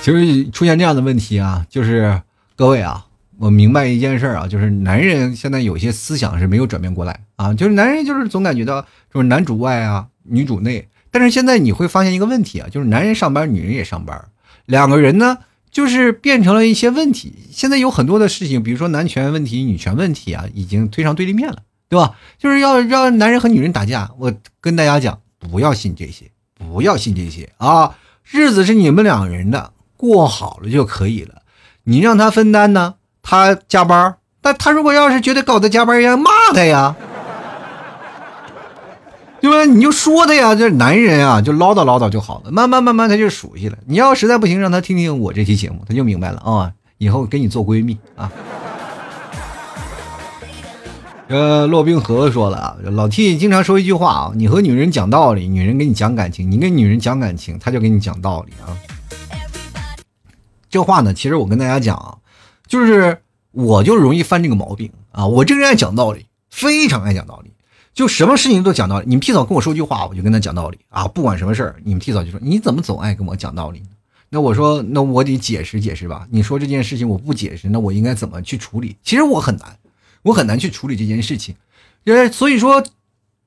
[0.02, 2.20] 其实出现这样的问题啊，就是
[2.56, 3.06] 各位啊。
[3.38, 8.82] 我明白一件事啊，就是男人现在有些思想是没有转变过来啊，就是男人就是总感觉到
[9.12, 10.88] 就是男主外啊，女主内。
[11.10, 14.28] 但是现在你会发现一个问题啊，就是男人上班，女人也上班，
[14.66, 15.38] 两个人呢
[15.70, 17.34] 就是变成了一些问题。
[17.50, 22.16] 现在有很多的事情，比如说男权问题、女权问题啊，已经推上对立面了，对吧？
[22.38, 24.10] 就是要让男人和女人打架。
[24.18, 27.96] 我跟大家讲，不要信这些，不要信这些啊！
[28.24, 31.42] 日子是你们两个人的，过好了就可以了。
[31.84, 32.94] 你让他分担呢？
[33.22, 36.96] 他加班，但他如果要是觉得搞得加班要，骂他呀，
[39.48, 39.72] 对吧？
[39.72, 42.50] 你就说他呀，这男人啊，就唠叨唠叨就好了。
[42.50, 43.78] 慢慢慢慢他就熟悉了。
[43.86, 46.72] 你要实在不行，让他听听我这期节目，他就明白了啊。
[46.98, 48.30] 以后跟你做闺蜜啊。
[51.28, 58.74] 呃，骆冰河说了啊，老 T 经常说一句话啊，你和女人讲道理，女人给你讲感情；你跟女人讲感情，她就给你讲道理啊。
[60.68, 62.16] 这话呢，其实我跟大家讲啊。
[62.66, 63.20] 就是
[63.52, 65.24] 我就容易犯这个毛病啊！
[65.24, 67.52] 我这个人爱讲道理，非常爱讲道理，
[67.96, 69.06] 就什么事情都讲道理。
[69.08, 71.08] 你们提早跟我说句话，我就跟他讲道理啊！
[71.08, 73.86] 不管什么事儿，你们提早就说你怎么总爱跟我讲道理呢？
[74.28, 76.28] 那我说，那我得解释解释吧。
[76.30, 78.96] 你说这件事情我不解释，那我应该怎么去处理？
[79.02, 79.78] 其实我很难，
[80.24, 81.56] 我很难去处理这件事情。
[82.04, 82.84] 呃，所以说，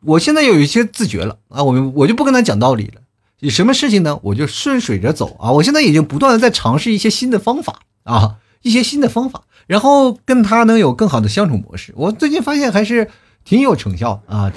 [0.02, 1.62] 我现在有一些自觉了啊！
[1.62, 3.02] 我我就不跟他讲道理了。
[3.42, 4.20] 有什么事情呢？
[4.24, 5.52] 我就顺水着走啊！
[5.52, 8.38] 我现在已经不断的在尝试一些新的方法啊。
[8.62, 11.94] 一些新的方法，然后跟他能有更好的相处模式。
[11.96, 13.10] 我最近发现还是
[13.50, 14.52] 挺有成效啊！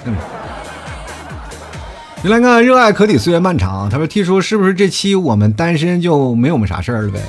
[2.21, 3.89] 你来看，热爱可抵岁月漫长。
[3.89, 7.19] 他说：“T 叔，是不是这期我们单身就没有我们啥事儿了呗？”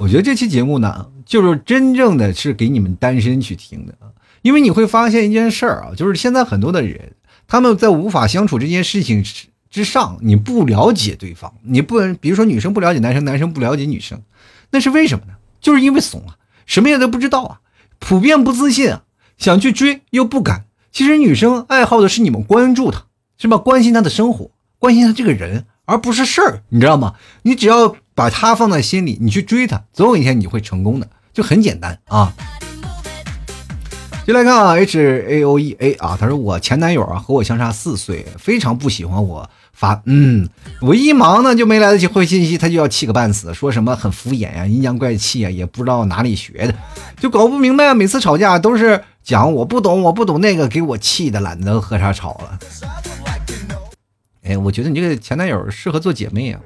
[0.00, 4.08] 我觉得这期节目呢，就是真正的是给你们单身去听的啊。
[4.40, 7.12] 因为你会发现一件事儿啊，就是现在很多的人，
[7.46, 14.22] 他们在无法相处这件事情之之上，你不了解对方，你不，比如说女生不了解男生，男生不了解女生，
[14.70, 15.34] 那是为什么呢？
[15.60, 17.60] 就是因为怂啊，什么也都不知道啊，
[17.98, 19.02] 普遍不自信啊，
[19.36, 20.64] 想去追又不敢。
[20.92, 23.04] 其实女生爱好的是你们关注她，
[23.38, 23.56] 是吧？
[23.56, 27.14] 关心她的生活，关心她这个人，而不是事儿，你知道吗？
[27.42, 32.32] 你只要把她放在心里，你去追她，总有一天你会成功的，就很简单啊。
[34.26, 39.48] 就来看啊，H A O E A 啊，他说我前男友啊和我相差四岁，非常不喜欢我。
[39.72, 40.46] 发嗯，
[40.82, 46.74] 我一忙呢就没来得及回信息，他就要气个半死，说什么很敷衍呀，阴阳怪气呀，也不知道哪里学的，
[47.18, 47.94] 就搞不明白。
[47.94, 52.58] 每次吵架都是讲我不懂，我不懂那个，给我气的懒得和他吵了。
[54.42, 56.60] 哎，我觉得你这个前男友适合做姐妹啊。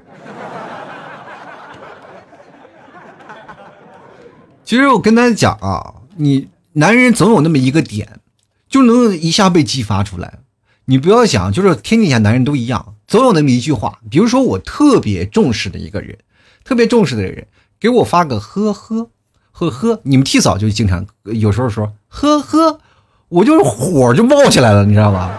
[4.65, 8.21] 其实我跟大家讲啊，你男人总有那么一个点，
[8.69, 10.39] 就能一下被激发出来。
[10.87, 14.01] 你不要想，就是天底下男人都一样，总有那么一句话。
[14.11, 16.17] 比如说，我特别重视的一个人，
[16.65, 17.47] 特别重视的人，
[17.79, 19.11] 给我发个呵呵
[19.57, 22.81] 呵呵，你们替嫂就经常有时候说呵呵，
[23.29, 25.31] 我就是火就冒起来了，你知道吧？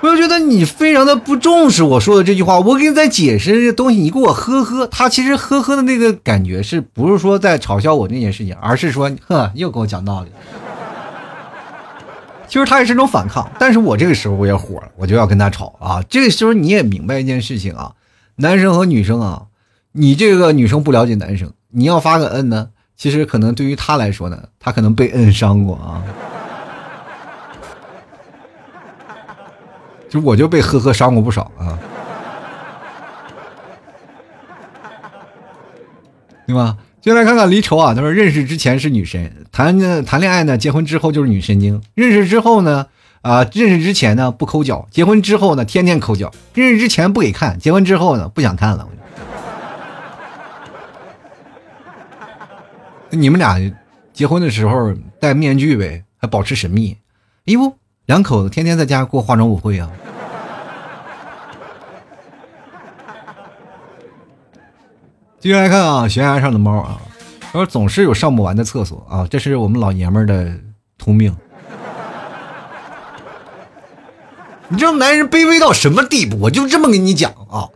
[0.00, 2.58] 我就觉得你非常的不重视我说的这句话。
[2.58, 10.30] 我给你再解释这东西，你给我呵呵，他其实呵呵的那个感觉，是不是说在嘲笑我那件事情，而是说呵又跟我讲道理。
[12.48, 16.02] 其实他也是种反抗，但是我这个时候我也火了，我就要跟他吵啊。
[16.08, 17.92] 这个时候你也明白一件事情啊，
[18.36, 19.42] 男生和女生啊，
[19.92, 26.02] 你这个女生不了解男生，你要发个嗯呢，其实可能对于他来说呢，他可能被摁伤过啊。
[30.08, 31.78] 就我就被呵呵伤过不少啊，
[36.46, 36.76] 对吧？
[37.00, 41.82] 就来看看离愁啊，他说认识之前是女神，谈谈恋爱呢，结婚之后就是女神经。
[41.94, 42.86] 认识之后呢，
[43.22, 46.32] 啊，认识之前呢不抠脚，结婚之后呢天天抠脚。
[46.54, 48.88] 认识之前不给看，结婚之后呢不想看了。
[53.16, 53.58] 你们俩
[54.12, 56.96] 结婚的时候戴面具呗，还保持神秘？
[57.46, 59.90] 哎呦，两口子天天在家过化妆舞会啊。
[65.40, 67.00] 继续来看啊，悬崖上的猫啊，
[67.52, 70.52] 说总是有上不完的厕所啊，这是我们老爷们的
[70.98, 71.34] 通病。
[74.68, 76.38] 你知道男人卑微到什么地步？
[76.40, 77.68] 我就这么跟你讲啊，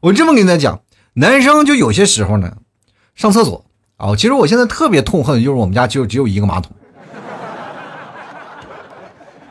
[0.00, 0.80] 我这么跟他讲，
[1.14, 2.58] 男生就有些时候呢，
[3.14, 3.65] 上厕所
[3.98, 6.72] 哦，其实我现在特别痛恨，就是我们家就只有一个马桶，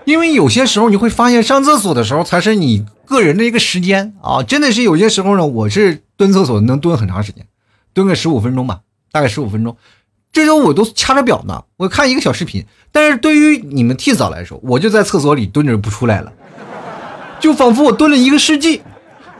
[0.04, 7.48] 因为有些时候你会发现，上厕所的时候才是你个人的一个时间啊，真的是有些时候呢，我是蹲厕所能蹲很长时间。
[7.94, 8.82] 蹲个十五分钟吧，
[9.12, 9.78] 大概十五分钟，
[10.32, 11.64] 这时候我都掐着表呢。
[11.78, 16.32] 我看一个小视频，但是对于你们替嫂来说，我就在厕所里蹲着不出来了，
[17.40, 18.84] 就仿佛我蹲了一个世纪。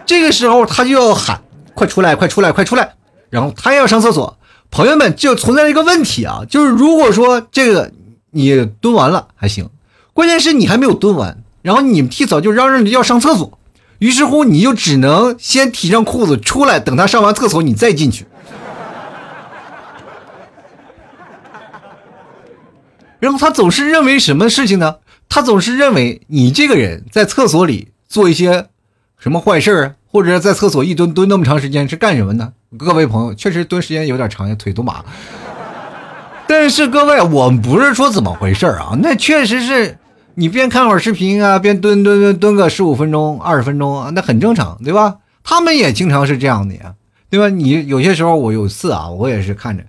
[0.06, 1.42] 这个时候他就要喊
[1.76, 2.94] ：“快出来，快出来，快出来！”
[3.30, 4.38] 然后他要上厕所。
[4.76, 7.94] 朋友们，就存在一个问题啊，就是如果说这个
[8.32, 9.70] 你蹲完了还行，
[10.12, 13.58] 关键是你还没有蹲完，然后你们替嫂就嚷嚷着要上厕所，
[14.00, 18.26] 于是乎你就只能先提上裤子出来，等他上完厕所你再进去。
[23.20, 24.98] 然后他总是认为什么事情呢？
[25.30, 28.68] 他总是认为你这个人在厕所里做一些
[29.18, 32.54] 什么坏事儿，或者在厕所一蹲蹲那么长时间是干什么呢？
[32.78, 35.04] 各位朋友，确实蹲时间有点长，腿都麻。
[36.48, 38.98] 但是各位，我们不是说怎么回事啊？
[39.02, 39.98] 那确实是
[40.36, 45.18] 你边看会儿视频啊，边蹲蹲蹲蹲个十五分钟、二十分钟啊，那很正常，对吧？
[45.44, 46.94] 他们也经常是这样的呀，
[47.30, 47.50] 对吧？
[47.50, 49.84] 你有些时候我有次啊，我也是看着。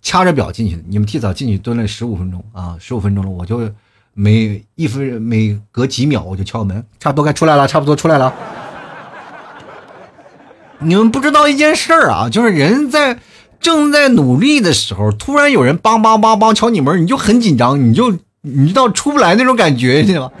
[0.00, 3.68] 掐着表进去的，你们提早进去蹲了十五分钟啊，十五分钟了，我就
[4.12, 8.32] 每一分每隔几秒我就敲门，差不多该出来了，差不多出来了。
[10.84, 13.18] 你们不知道一件事儿啊，就是人在
[13.60, 20.32] 正在努力的时候，突然有人梆梆梆梆敲你门，你就很紧张，你就你知道出不来那种感觉，你知道吗？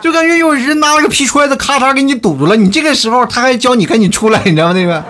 [0.00, 4.72] 就感觉有人拿了个皮揣子咔嚓给你堵住了，你这个时候他还叫你赶紧出来，你知道吗？
[4.72, 5.04] 那个。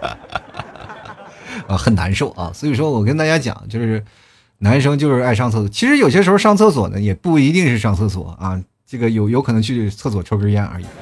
[1.66, 4.04] 啊，很难受啊，所以说我跟大家讲，就是
[4.58, 5.68] 男生就是爱上厕所。
[5.68, 8.60] 其实有些时候上厕所呢，也不一定是上厕所啊，
[8.90, 10.86] 这个有有可能去厕所抽根烟而已。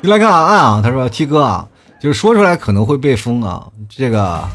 [0.00, 1.68] 你来看啊，啊，他说 T 哥啊，
[1.98, 4.48] 就是说出来可能会被封啊，这个，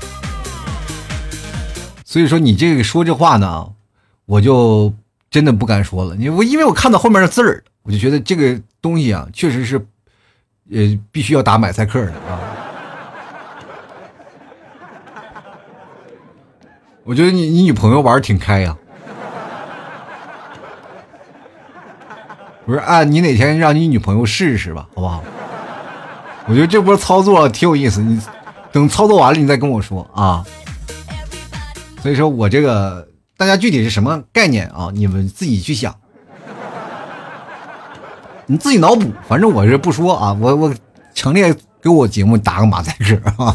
[2.05, 3.69] 所以说你这个说这话呢，
[4.26, 4.93] 我就
[5.30, 6.15] 真的不敢说了。
[6.15, 9.86] 你我因为我看到后面的字儿，我就觉得这个东西啊，确实是。
[10.74, 12.39] 呃，必须要打买菜课的啊！
[17.03, 18.78] 我觉得你你女朋友玩的挺开呀。
[22.72, 25.22] 不是啊，你哪天让你女朋友试试吧，好不好？
[26.47, 28.17] 我觉得这波操作挺有意思，你
[28.72, 30.45] 等操作完了你再跟我说啊。
[32.01, 33.05] 所以说我这个
[33.36, 34.89] 大家具体是什么概念啊？
[34.93, 35.93] 你们自己去想。
[38.45, 40.74] 你自己脑补，反正我是不说啊，我我
[41.13, 43.53] 强烈给我节目打个马赛克啊！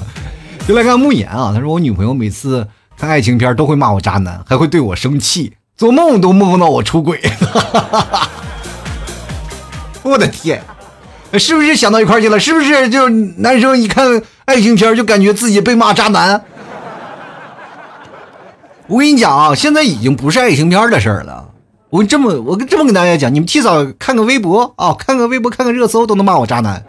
[0.69, 7.19] 就来看慕言啊，他说我女朋友每次看爱情片都会骂我渣男，还会对我生气，做梦都梦到我出轨。
[7.23, 8.31] 哈哈哈哈
[10.07, 10.63] 我的天，
[11.35, 12.39] 是不是想到一块去了？
[12.39, 16.43] 是不是就男生一看爱情片就感觉自己被骂渣男？
[18.87, 21.49] 我跟你讲啊，现在已经不是爱情片的事儿了。
[21.91, 26.85] 我这么，我这么跟大家讲，你们提早看个微博啊，看个微博，看个热搜都能骂我渣男。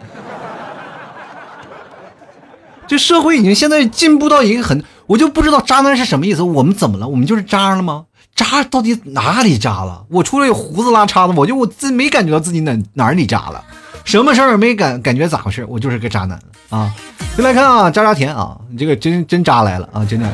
[2.86, 6.42] 这社会已经现在进步到一个很，我就不知道渣男是什么意思。
[6.42, 7.06] 我们怎么了？
[7.08, 8.04] 我们就是渣了吗？
[8.38, 10.06] 渣到底哪里渣了？
[10.08, 13.64] 我除了有胡子拉碴子，我就我自没感觉到自己哪哪里渣了。
[14.04, 15.64] 什么事儿没感感觉咋回事？
[15.68, 16.94] 我就是个渣男啊！
[17.36, 20.32] 就来看啊，渣渣甜啊，你这个真真渣来了啊，真的。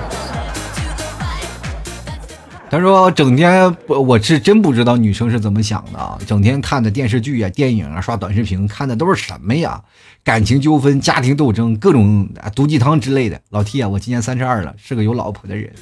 [2.70, 6.18] 他说：“整天不我是真不知道女生是怎么想的啊！
[6.26, 9.80] 整天看的电视剧啊、电影啊、刷短视频，看的都是什么呀？
[10.22, 13.40] 感情纠纷、家庭斗争、各种毒鸡汤之类的。
[13.48, 15.72] 老 T 啊，我今年三十二了，是个有老婆的人。”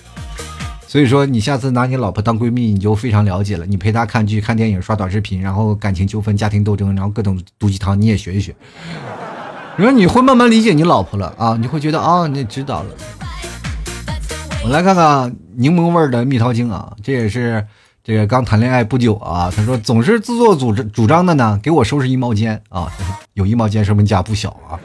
[0.93, 3.65] 所以说，你下次拿你老婆当闺蜜，你就非常了解了。
[3.65, 8.55] 你陪她看剧、看电影、刷短视频，然后感情纠纷、家庭斗争，然后各种毒鸡汤，你也学一学。
[9.79, 11.57] 然后你会慢慢理解你老婆了啊！
[11.59, 12.91] 你会觉得啊，你知道了。
[14.63, 17.67] 我来看看柠檬味的蜜桃精啊，这也是
[18.05, 19.51] 这个刚谈恋爱不久啊。
[19.57, 22.93] 他说总是自作主主张的呢，给我收拾衣帽间啊，
[23.33, 24.77] 有衣帽间说明家不小啊。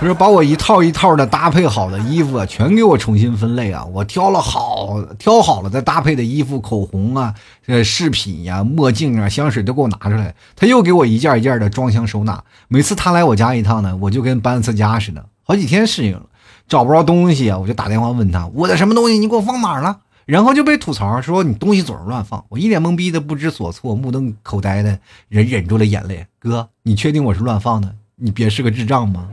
[0.00, 3.84] 他说：“把我一套一套的搭配好的衣服啊，全给我重新分类啊！
[3.86, 7.34] 我挑了好挑好了再搭配的衣服、口红啊、
[7.66, 10.32] 呃饰品呀、墨镜啊、香水都给我拿出来。
[10.54, 12.44] 他又给我一件一件的装箱收纳。
[12.68, 15.26] 每次他来我家一趟呢，我就跟搬次家似的。
[15.42, 16.22] 好几天适应了，
[16.68, 19.98] 找不着东西啊，我就打电话问他我的什么东西，你给我放哪儿了？
[20.26, 22.44] 然后就被吐槽说你东西总是乱放。
[22.50, 24.96] 我一脸懵逼的不知所措，目瞪口呆的
[25.28, 26.24] 忍忍住了眼泪。
[26.38, 27.92] 哥，你确定我是乱放的？
[28.14, 29.28] 你别是个智障吗？”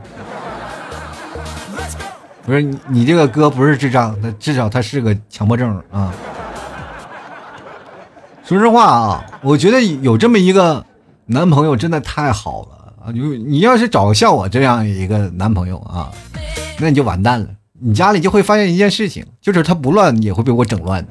[2.46, 6.14] 不是你，你这个哥不是智障，他至少他是个强迫症啊。
[8.44, 10.86] 说实话啊，我觉得有这么一个
[11.26, 13.10] 男朋友真的太好了啊！
[13.12, 16.12] 你你要是找像我这样一个男朋友啊，
[16.78, 17.48] 那你就完蛋了。
[17.80, 21.04] 你家里就会发现一件事情，就是他不乱也会被我整乱。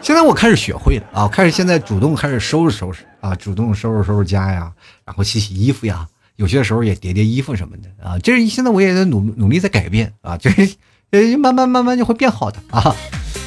[0.00, 4.72] 现在我开始学会了啊，开始现在主动开始收拾收拾啊，主动收拾收拾家呀，
[5.04, 6.08] 然后洗洗衣服呀。
[6.38, 10.76] 有些时候也叠叠衣服什么的啊，这现在我也在努努力在改变啊，就是
[11.10, 12.94] 呃慢慢慢慢就会变好的啊。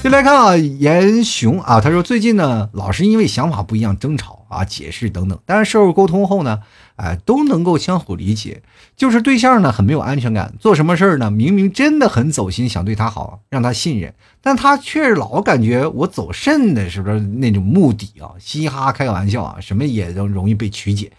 [0.04, 6.60] 就来看啊，严雄啊，他说最近呢老是因为想法不一样争吵啊，解释等等，但是事后沟通后呢，
[6.98, 8.62] 哎都能够相互理解。
[8.98, 18.36] 就是对象呢很没有安全感，做什么事儿呢明明真的很走心，想对他好，让他信任，但他却老感觉我走肾的是不是那种目的啊？
[18.38, 21.10] 嘻嘻哈哈开个玩笑啊，什么也都容易被曲解。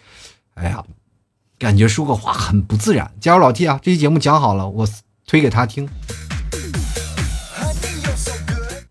[0.53, 0.83] 哎呀。
[1.63, 3.09] 感觉说个话很不自然。
[3.21, 3.79] 加油，老 T 啊！
[3.81, 4.85] 这期节目讲好了，我
[5.25, 5.87] 推给他听。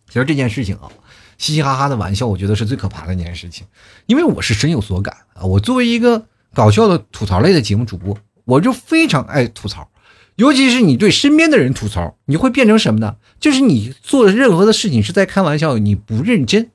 [0.09, 0.89] 其实这件事情啊，
[1.37, 3.67] 嘻嘻哈哈的玩笑，我觉得是最可怕的一件事情。
[4.07, 5.45] 因为我是深有所感啊。
[5.45, 8.17] 我作为一个搞笑的吐槽类的节目主播，
[8.47, 9.91] 我就非常爱吐槽。
[10.37, 13.17] 尤其是你对身边的人吐槽，你会变成什么呢？
[13.39, 16.71] 就是你做任何的事情是在开玩笑，你不认真。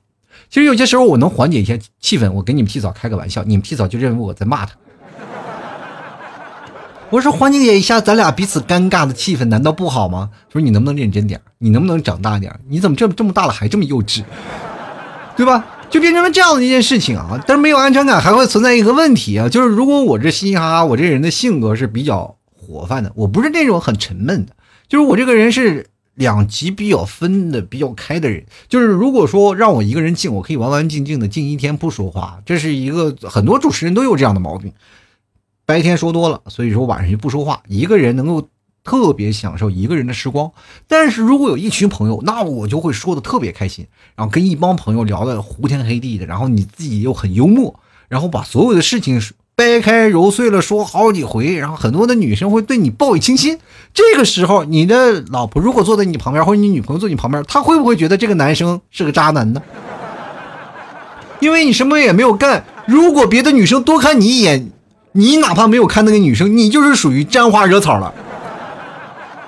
[0.48, 4.76] 其实有些时候我能缓解一下气氛，我给你们提早开个玩笑，你们提早就认为我在骂他。
[7.10, 10.30] 我说缓解一下咱俩彼此尴尬的气氛，难道不好吗？
[10.48, 14.22] 他说你能不能认真点你能不能长大点你怎么这么这么大了还这么幼稚，
[15.36, 15.64] 对吧？
[15.88, 17.42] 就变成了这样的一件事情啊！
[17.46, 24.52] 但是没有安全感还会存在一个问题啊，就是如果我这嘻嘻哈哈，我这人的性格是比较活泛的，我不是那种很沉闷的，
[24.86, 28.44] 就是我这个人是两极比较分的比较开的人。
[28.68, 34.70] 就是如果说让我一个人静，我可以完完静静的静一天不说话，这是一个很多主持人都有这样的毛病。
[35.68, 37.62] 白天说多了，所以说晚上就不说话。
[37.68, 38.48] 一个人能够
[38.82, 40.50] 特别享受一个人的时光，
[40.86, 49.20] 但是如果有一群朋友，那我就会说的特别开心，然后跟一帮朋友聊的胡天黑地的，然后你自己又很幽默，然后把所有的事情
[49.54, 53.58] 掰开揉碎了说好几回，然后很多的女生会对你报以倾心。
[53.92, 59.60] 这个时候，你的老婆如果坐在你旁边，或者你女朋友坐你旁边，她会不会觉得这个男生是个渣男呢？
[61.40, 62.64] 因为你什么也没有干。
[62.86, 64.70] 如果别的女生多看你一眼。
[65.12, 68.14] 你哪怕没有看那个女生，你就是属于沾花惹草了。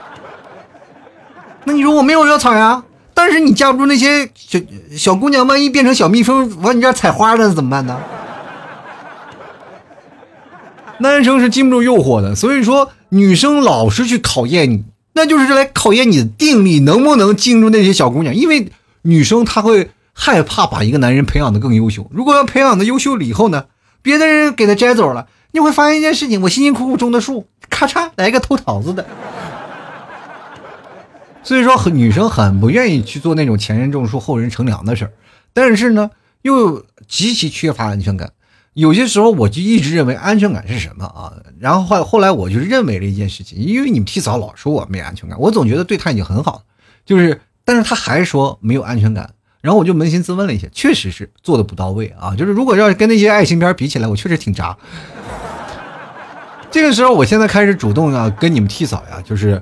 [1.64, 2.82] 那你说我没有惹草呀？
[3.12, 4.58] 但是你架不住那些小
[4.96, 7.98] 小姑娘，万一变成小蜜蜂往你这采花了，怎么办呢？
[11.00, 18.34] 男生是经不住诱惑的，所以说女生老是去考验你，那就是来考验你的定力，能不能经住那些小姑娘？
[18.34, 23.64] 因为女生她会害怕把一个男人培养的更优秀，如果要培养的优秀了以后呢，
[24.00, 25.26] 别的人给他摘走了。
[25.53, 29.07] 你会发现一件事情，我辛辛苦苦种的树，咔嚓来个偷桃子的。
[31.42, 35.12] 所以说，女生很不愿意去做那种前人种树后人乘凉的事儿，
[35.53, 36.11] 但是呢，
[36.42, 38.32] 又极其缺乏安全感。
[38.74, 41.32] 有些时候，我就一直认为安全感是什么啊？
[41.59, 46.62] 然后后后来我就认为了一件事情，因为你们提早老说我没安全感，我总觉得对他已经很好了，
[47.05, 49.30] 就是，但是他还说没有安全感。
[49.61, 52.34] 然后我就扪心自问了一下，确实是做的不到位啊。
[52.34, 54.76] 就是如果要跟那些爱情片比起来，我确实挺渣。
[56.70, 59.61] 这个时候，我现在开始主动要跟你们替嫂呀，就是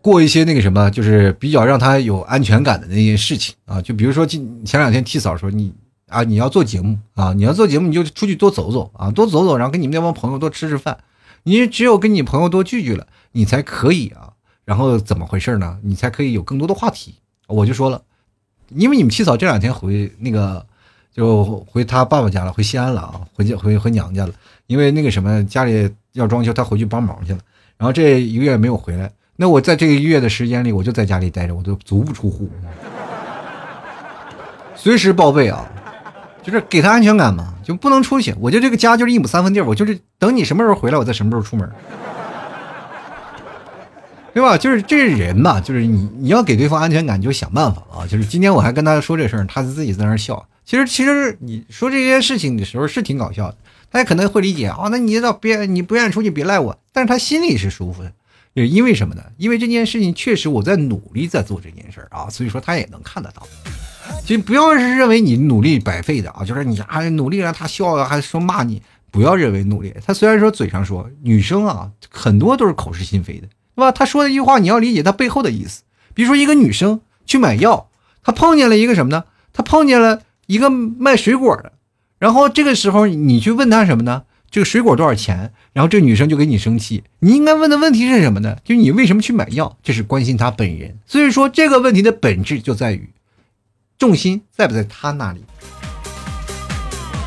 [0.00, 3.82] 过一些那个什么，就是比较让他有安全感的那些事情啊。
[3.82, 5.74] 就比如说，今前两天替嫂说你
[6.08, 10.96] 啊，你要做节目啊，你要做节目，你就出去多走走啊，多走走，然后跟你们那帮朋友多吃吃饭。
[11.42, 14.32] 你只有跟你朋友多聚聚了，你才可以啊。
[14.64, 15.78] 然后怎么回事呢？
[15.82, 17.16] 你才可以有更多的话题。
[17.46, 18.02] 我就说了，
[18.74, 20.64] 因为你们七嫂这两天回那个，
[21.12, 24.32] 就回她爸爸家了，回西安了啊，回家回回娘家了。
[24.66, 27.38] 因为那个什么家里要装修，她回去帮忙去了。
[27.76, 32.48] 然后这一个月没有回来，那我在这个月的时间里，我就在家里待着，我就足不出户，
[34.76, 35.66] 随时报备啊，
[36.42, 38.34] 就是给他安全感嘛，就不能出去。
[38.38, 41.68] 我就这个家就是一亩三分地，我就是等你什么时候回来，我再什么时候出门。
[44.32, 44.56] 对吧？
[44.56, 48.06] 就是这人嘛，就是你你要给对方安全感，你就想办法啊。
[48.06, 50.46] 就是今天我还跟他说这事儿，他自己在那笑。
[50.64, 53.56] 其实其实你说这些事情的时候是挺搞笑的，
[53.90, 54.88] 他也可能会理解啊。
[54.90, 58.12] 那你倒别你不愿意出去别赖我，但是他心里是舒服的，
[58.64, 59.22] 因为什么呢？
[59.36, 63.46] 因为这件事情确实我在努力在做这件事儿啊，所以说他也能看得到。
[64.24, 69.92] 其实不要是认为你努力白费的啊，就是你还努力让他笑啊，还说骂你，不要认为努力。
[70.04, 73.48] 他虽然说嘴上说，女生啊很多都是口是心非的。
[73.80, 73.92] 对吧？
[73.92, 75.84] 他说的一句话，你要理解他背后的意思。
[76.12, 77.88] 比如说，一个女生去买药，
[78.22, 79.24] 她碰见了一个什么呢？
[79.54, 81.72] 她碰见了一个卖水果的，
[82.18, 84.24] 然后这个时候你去问他什么呢？
[84.50, 85.54] 这个水果多少钱？
[85.72, 87.04] 然后这女生就给你生气。
[87.20, 88.58] 你应该问的问题是什么呢？
[88.64, 89.78] 就你为什么去买药？
[89.82, 90.98] 这是关心他本人。
[91.06, 93.08] 所以说，这个问题的本质就在于
[93.98, 95.42] 重心在不在他那里。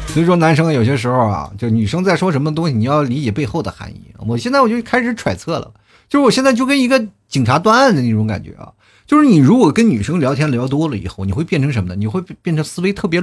[0.10, 4.14] 所以说，男生有些时候啊，就女生在说什么东西，你要理解背后的含义。
[4.28, 5.72] 我现在我就开始揣测了。
[6.14, 8.72] 就是我现在就跟一个警察断案的那种感觉啊，
[9.08, 11.96] 就是你如果跟女生聊天聊多了以后，你会变成什么呢？
[11.96, 13.20] 你会变成思维特别，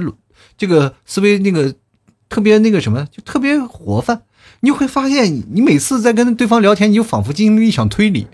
[0.57, 1.73] 这个思维那个
[2.27, 4.23] 特别那个什么，就特别活泛。
[4.59, 8.27] 你会发现，你每次在跟对方聊天，你就仿佛进行了一场推理，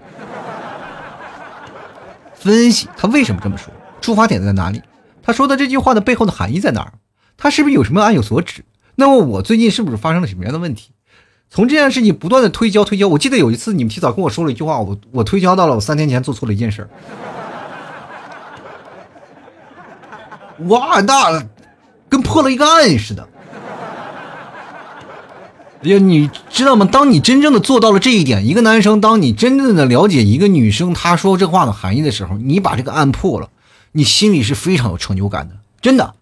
[2.33, 4.81] 分析他为什么这么说，出发点在哪里，
[5.21, 6.93] 他说的这句话的背后的含义在哪儿，
[7.37, 8.65] 他是不是有什么暗有所指？
[8.95, 10.93] 那么我最近是不是发生了什么样的问题？
[11.49, 16.89] 从这件事情不断的推销推销，我记得有一次你们提早跟我说了一句话，我我推销到了我三天前做错了一件事儿，
[20.67, 21.43] 哇，那
[22.09, 23.27] 跟破了一个案似的。
[25.83, 26.89] 哎呀，你知道吗？
[26.91, 33.49] 当你真正的做到了这一点，一个男生，当你真正的了解一个女生她说这话的含义的时候，你把这个案破了，
[33.93, 36.15] 你心里是非常有成就感的，真的。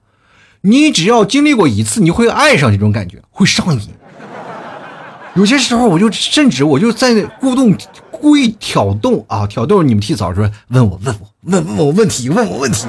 [0.62, 3.95] 你只要经历过一次，你会爱上这种感觉，会上瘾。
[5.36, 7.78] 有些时候，我就甚至我就在故动
[8.10, 12.88] 故意挑逗啊，挑逗你们替嫂说问我问我问问我问题问我问题，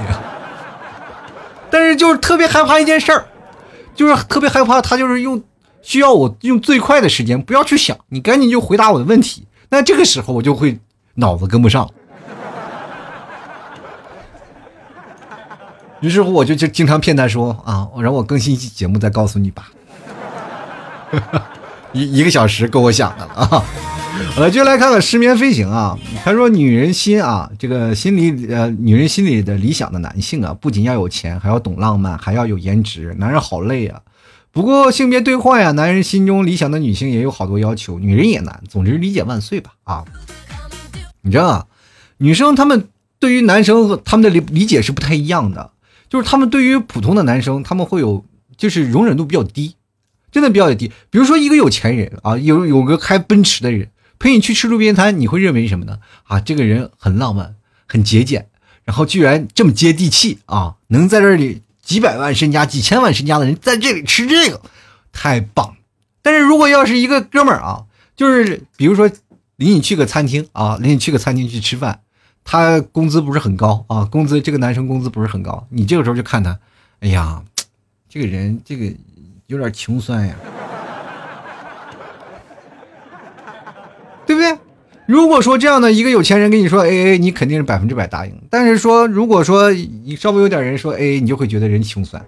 [1.71, 3.27] 但是就是特别害怕一件事儿，
[3.95, 5.43] 就是特别害怕他就是用
[5.83, 9.45] 需要我用最快的时间，不要去想，你赶紧就回答我的问题。
[9.69, 10.79] 那这个时候我就会
[11.15, 11.91] 脑子跟不上，
[16.01, 19.69] 于是乎我就就经常骗他说啊，让我更新一期节目再告诉你吧。
[21.97, 23.65] 一一个小时够我想的了啊！
[24.35, 25.99] 好了，就来看看失眠飞行啊。
[26.25, 33.15] 他说：“女人心啊，这个心里呃，女人心里的理想的男性啊，不仅要有钱，还要懂浪漫，还要有颜值。
[33.19, 34.01] 男人好累啊。
[34.53, 38.63] 不过性别对换呀，男人心中理想的女性也有好多要求，女人也难。
[38.69, 40.05] 总之，理解万岁吧啊！
[41.21, 41.69] 你知道，
[42.19, 42.89] 女生她们
[43.19, 45.73] 对于男生和他们的理理解是不太一样的，
[46.09, 48.25] 就是他们对于普通的男生，他们会有
[48.57, 49.77] 就是容忍度比较低。”
[50.33, 55.99] 真的比较低，比如说一个有钱人啊，有有个开奔驰的人陪你去吃路边摊，你会认为什么呢？
[56.25, 57.55] 啊，这个人很浪漫，
[57.87, 58.49] 很节俭，
[58.85, 64.61] 然后居然这么接地气啊，能在这里几百万身家、几千万身家的人在这里吃这个，
[65.13, 65.77] 太棒。
[66.21, 69.09] 但是如果要是一个哥们儿啊，就是比如说
[69.57, 72.01] 领你去个餐厅啊，领你去个餐厅去吃饭，
[72.45, 76.59] 他工资不是很高啊，工资这个男生工资不是很高，你这个时候就看他，
[77.01, 77.43] 哎呀，
[78.09, 78.93] 这个人这个。
[79.47, 80.35] 有点穷酸呀，
[84.27, 84.59] 对不对？
[85.07, 88.33] 如果说这样的一个有钱人跟你说 A A，你肯定是百分之百答应。
[88.51, 92.21] 但是说，如果说你稍微有点人说 A A，你就会觉得人穷酸。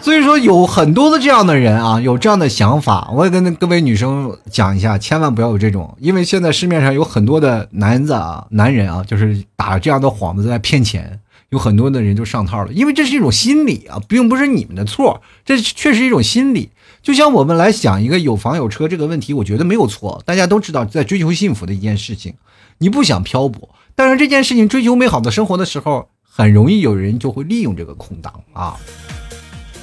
[0.00, 11.20] 所以说，有很多的这样的人啊，有这样的想法，我也跟各位女生讲一下，千万不要有这种，因为现在市面上有很多的男子啊，男人啊，就是打这样的幌子在骗钱。
[11.54, 16.68] 有很多的人就上套了，因为这是一种心理啊，并不是你们的错，这确实一种心理。
[17.00, 20.20] 就像我们来想一个有房有车这个问题，我觉得没有错。
[20.26, 22.34] 大家都知道，在追求幸福的一件事情，
[22.78, 28.76] 你不想漂泊，但是这件事情追求美好的生活的时候，很容易有人就会利用这个空档啊。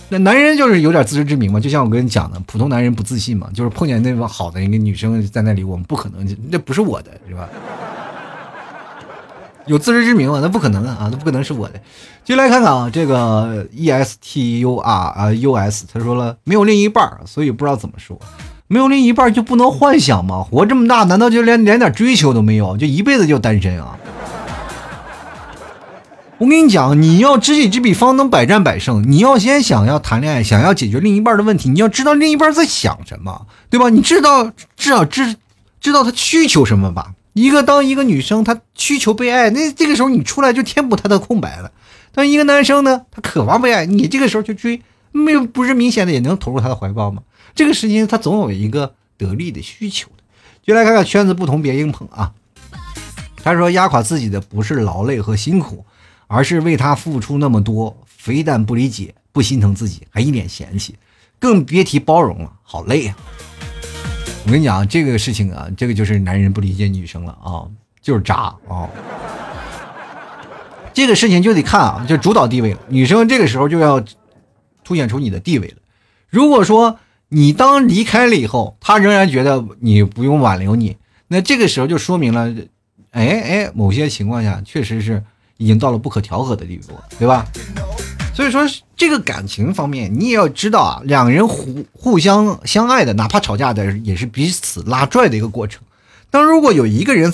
[0.10, 7.48] 那男人就是有点自知之明嘛，就像我跟你讲的，普通男人不自信嘛，就是碰见那帮好的一个女生在那里，我们不可能，那不是我的，是吧？
[9.68, 10.40] 有自知之明吗？
[10.42, 11.80] 那不可能啊，那不可能是我的。
[12.24, 18.20] 就来看看啊，这个 E S T U R 啊 U S，他说了没有另一半，所以不知道怎么说。
[18.68, 20.44] 没有另一半就不能幻想吗？
[20.50, 23.98] 活这么大，难道就连连点追求都没有，就一辈子就单身啊？
[26.38, 29.04] 我跟你讲，你要知己知彼，方能百战百胜。
[29.08, 33.90] 你要先想要谈恋爱，想要解决另一半的问题，你要知道另一半在想什么，对吧？
[33.90, 35.36] 你知道至少知
[35.80, 37.14] 知道他需求什么吧？
[37.34, 41.72] 一个当一个女生她需求被爱，那这个时候你出来就填补她的空白了。
[42.12, 47.24] 当一个男生呢，他渴望被爱，你这个时候去追，没有不是明显的也能投入他的怀抱吗？
[47.56, 50.24] 这个时间他总有一个得力的需求的。
[50.64, 52.34] 就来看看圈子不同别硬捧啊。
[53.38, 55.86] 他说压垮自己的不是劳累和辛苦。
[56.34, 60.96] 而是为他付出那么多，非但不理解、不心疼自己，还一脸嫌弃，
[61.40, 63.18] 更别提包容了，好累啊！
[64.46, 67.66] 我跟你讲，这个事情啊，这个就是男人不理解女生了啊，
[68.02, 68.90] 就是渣啊！
[70.94, 74.04] 这个事情就得看啊，就主导地位了，女生这个时候就要
[74.84, 75.76] 凸显出你的地位了。
[76.30, 82.54] 如果说你当离开了以后，他仍然觉得你不用挽留你，那这个时候就说明了，
[83.12, 85.24] 哎哎，某些情况下确实是。
[85.58, 87.46] 已经到了不可调和的地步，对吧？
[88.34, 88.62] 所以说
[88.96, 95.82] 这个感情方面，你也要知道啊，两人互互相相爱的，哪怕吵架的，也是彼此拉拽的一个过程。
[96.30, 97.32] 当如果有一个人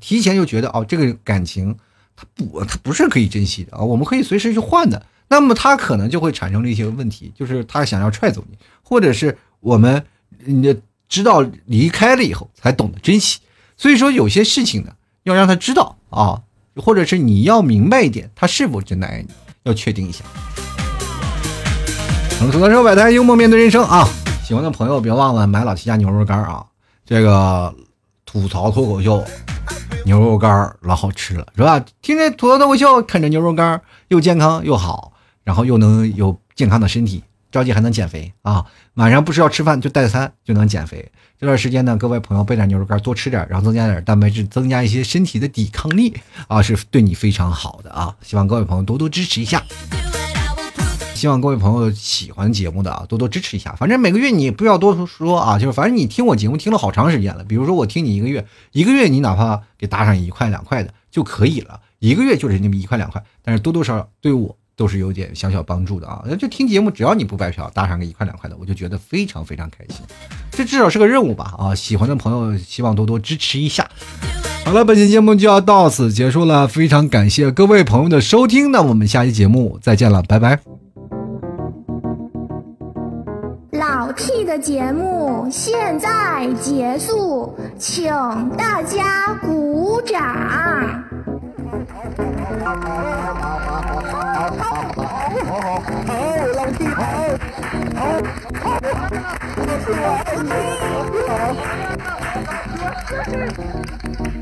[0.00, 1.76] 提前就觉得哦，这个感情
[2.14, 10.02] 他不他不是可以珍惜的啊，我们可以随时去换的，那么他可能就会产生了一些问题，就是他想要踹走你，或者是我们
[10.44, 10.74] 你
[11.08, 13.40] 知道离开了以后才懂得珍惜。
[13.76, 14.92] 所以说有些事情呢，
[15.24, 16.42] 要让他知道啊。
[16.76, 19.28] 或者是你要明白一点，他是否真的爱你，
[19.66, 20.24] 要确定一下。
[22.38, 24.08] 我们吐槽社摆摊，幽默面对人生啊！
[24.44, 26.64] 喜欢的朋友别忘了买老七家牛肉干啊！
[27.04, 27.74] 这个
[28.24, 29.24] 吐槽脱口秀，
[30.04, 31.84] 牛肉干老好吃了，是吧？
[32.00, 35.12] 听着吐槽脱口秀，啃着牛肉干，又健康又好，
[35.42, 37.24] 然后又能有健康的身体，
[37.56, 38.66] 着急还能减肥啊！
[38.94, 41.10] 晚上不需要吃饭就代餐就能减肥。
[41.38, 46.14] 这段时间呢，各位朋友备点牛肉干，多吃点，然后增加点蛋白质，增加一些身体的抵抗力
[46.48, 48.14] 啊，是对你非常好的啊！
[48.20, 49.64] 希望各位朋友多多支持一下。
[51.14, 53.74] 希望各位朋友喜欢节目的啊，多多支持一下。
[53.76, 64.54] 反正每个月你不要多说啊，就是反正你听我节目听了好长时间了，比如说我听你一个月，一个月你哪怕给打上一块两块的就可以了，一个月就是那么一块两块，但是多多少少对我。
[64.76, 66.22] 都是有点小小帮助的啊！
[66.38, 70.04] 就听节目，只要你不白嫖，搭上个一块两块的，我就觉得非常非常开心。
[70.50, 71.54] 这至少是个任务吧？
[71.58, 73.88] 啊，喜欢的朋友希望多多支持一下。
[74.66, 80.60] 好了，本期节目就要到此结束了，非常感谢各位朋友的收听，那我们下期节目再见了，拜拜。
[83.72, 88.10] 老 T 的节目现在结束，请
[88.58, 91.05] 大家鼓掌。
[92.66, 93.62] 好，好，好，
[94.10, 94.90] 好，好，好，
[95.46, 96.10] 好，好，好，
[96.56, 96.98] 老弟好，
[97.94, 98.00] 好，
[98.60, 98.66] 好，
[99.56, 100.50] 老弟我爱你，
[104.26, 104.35] 好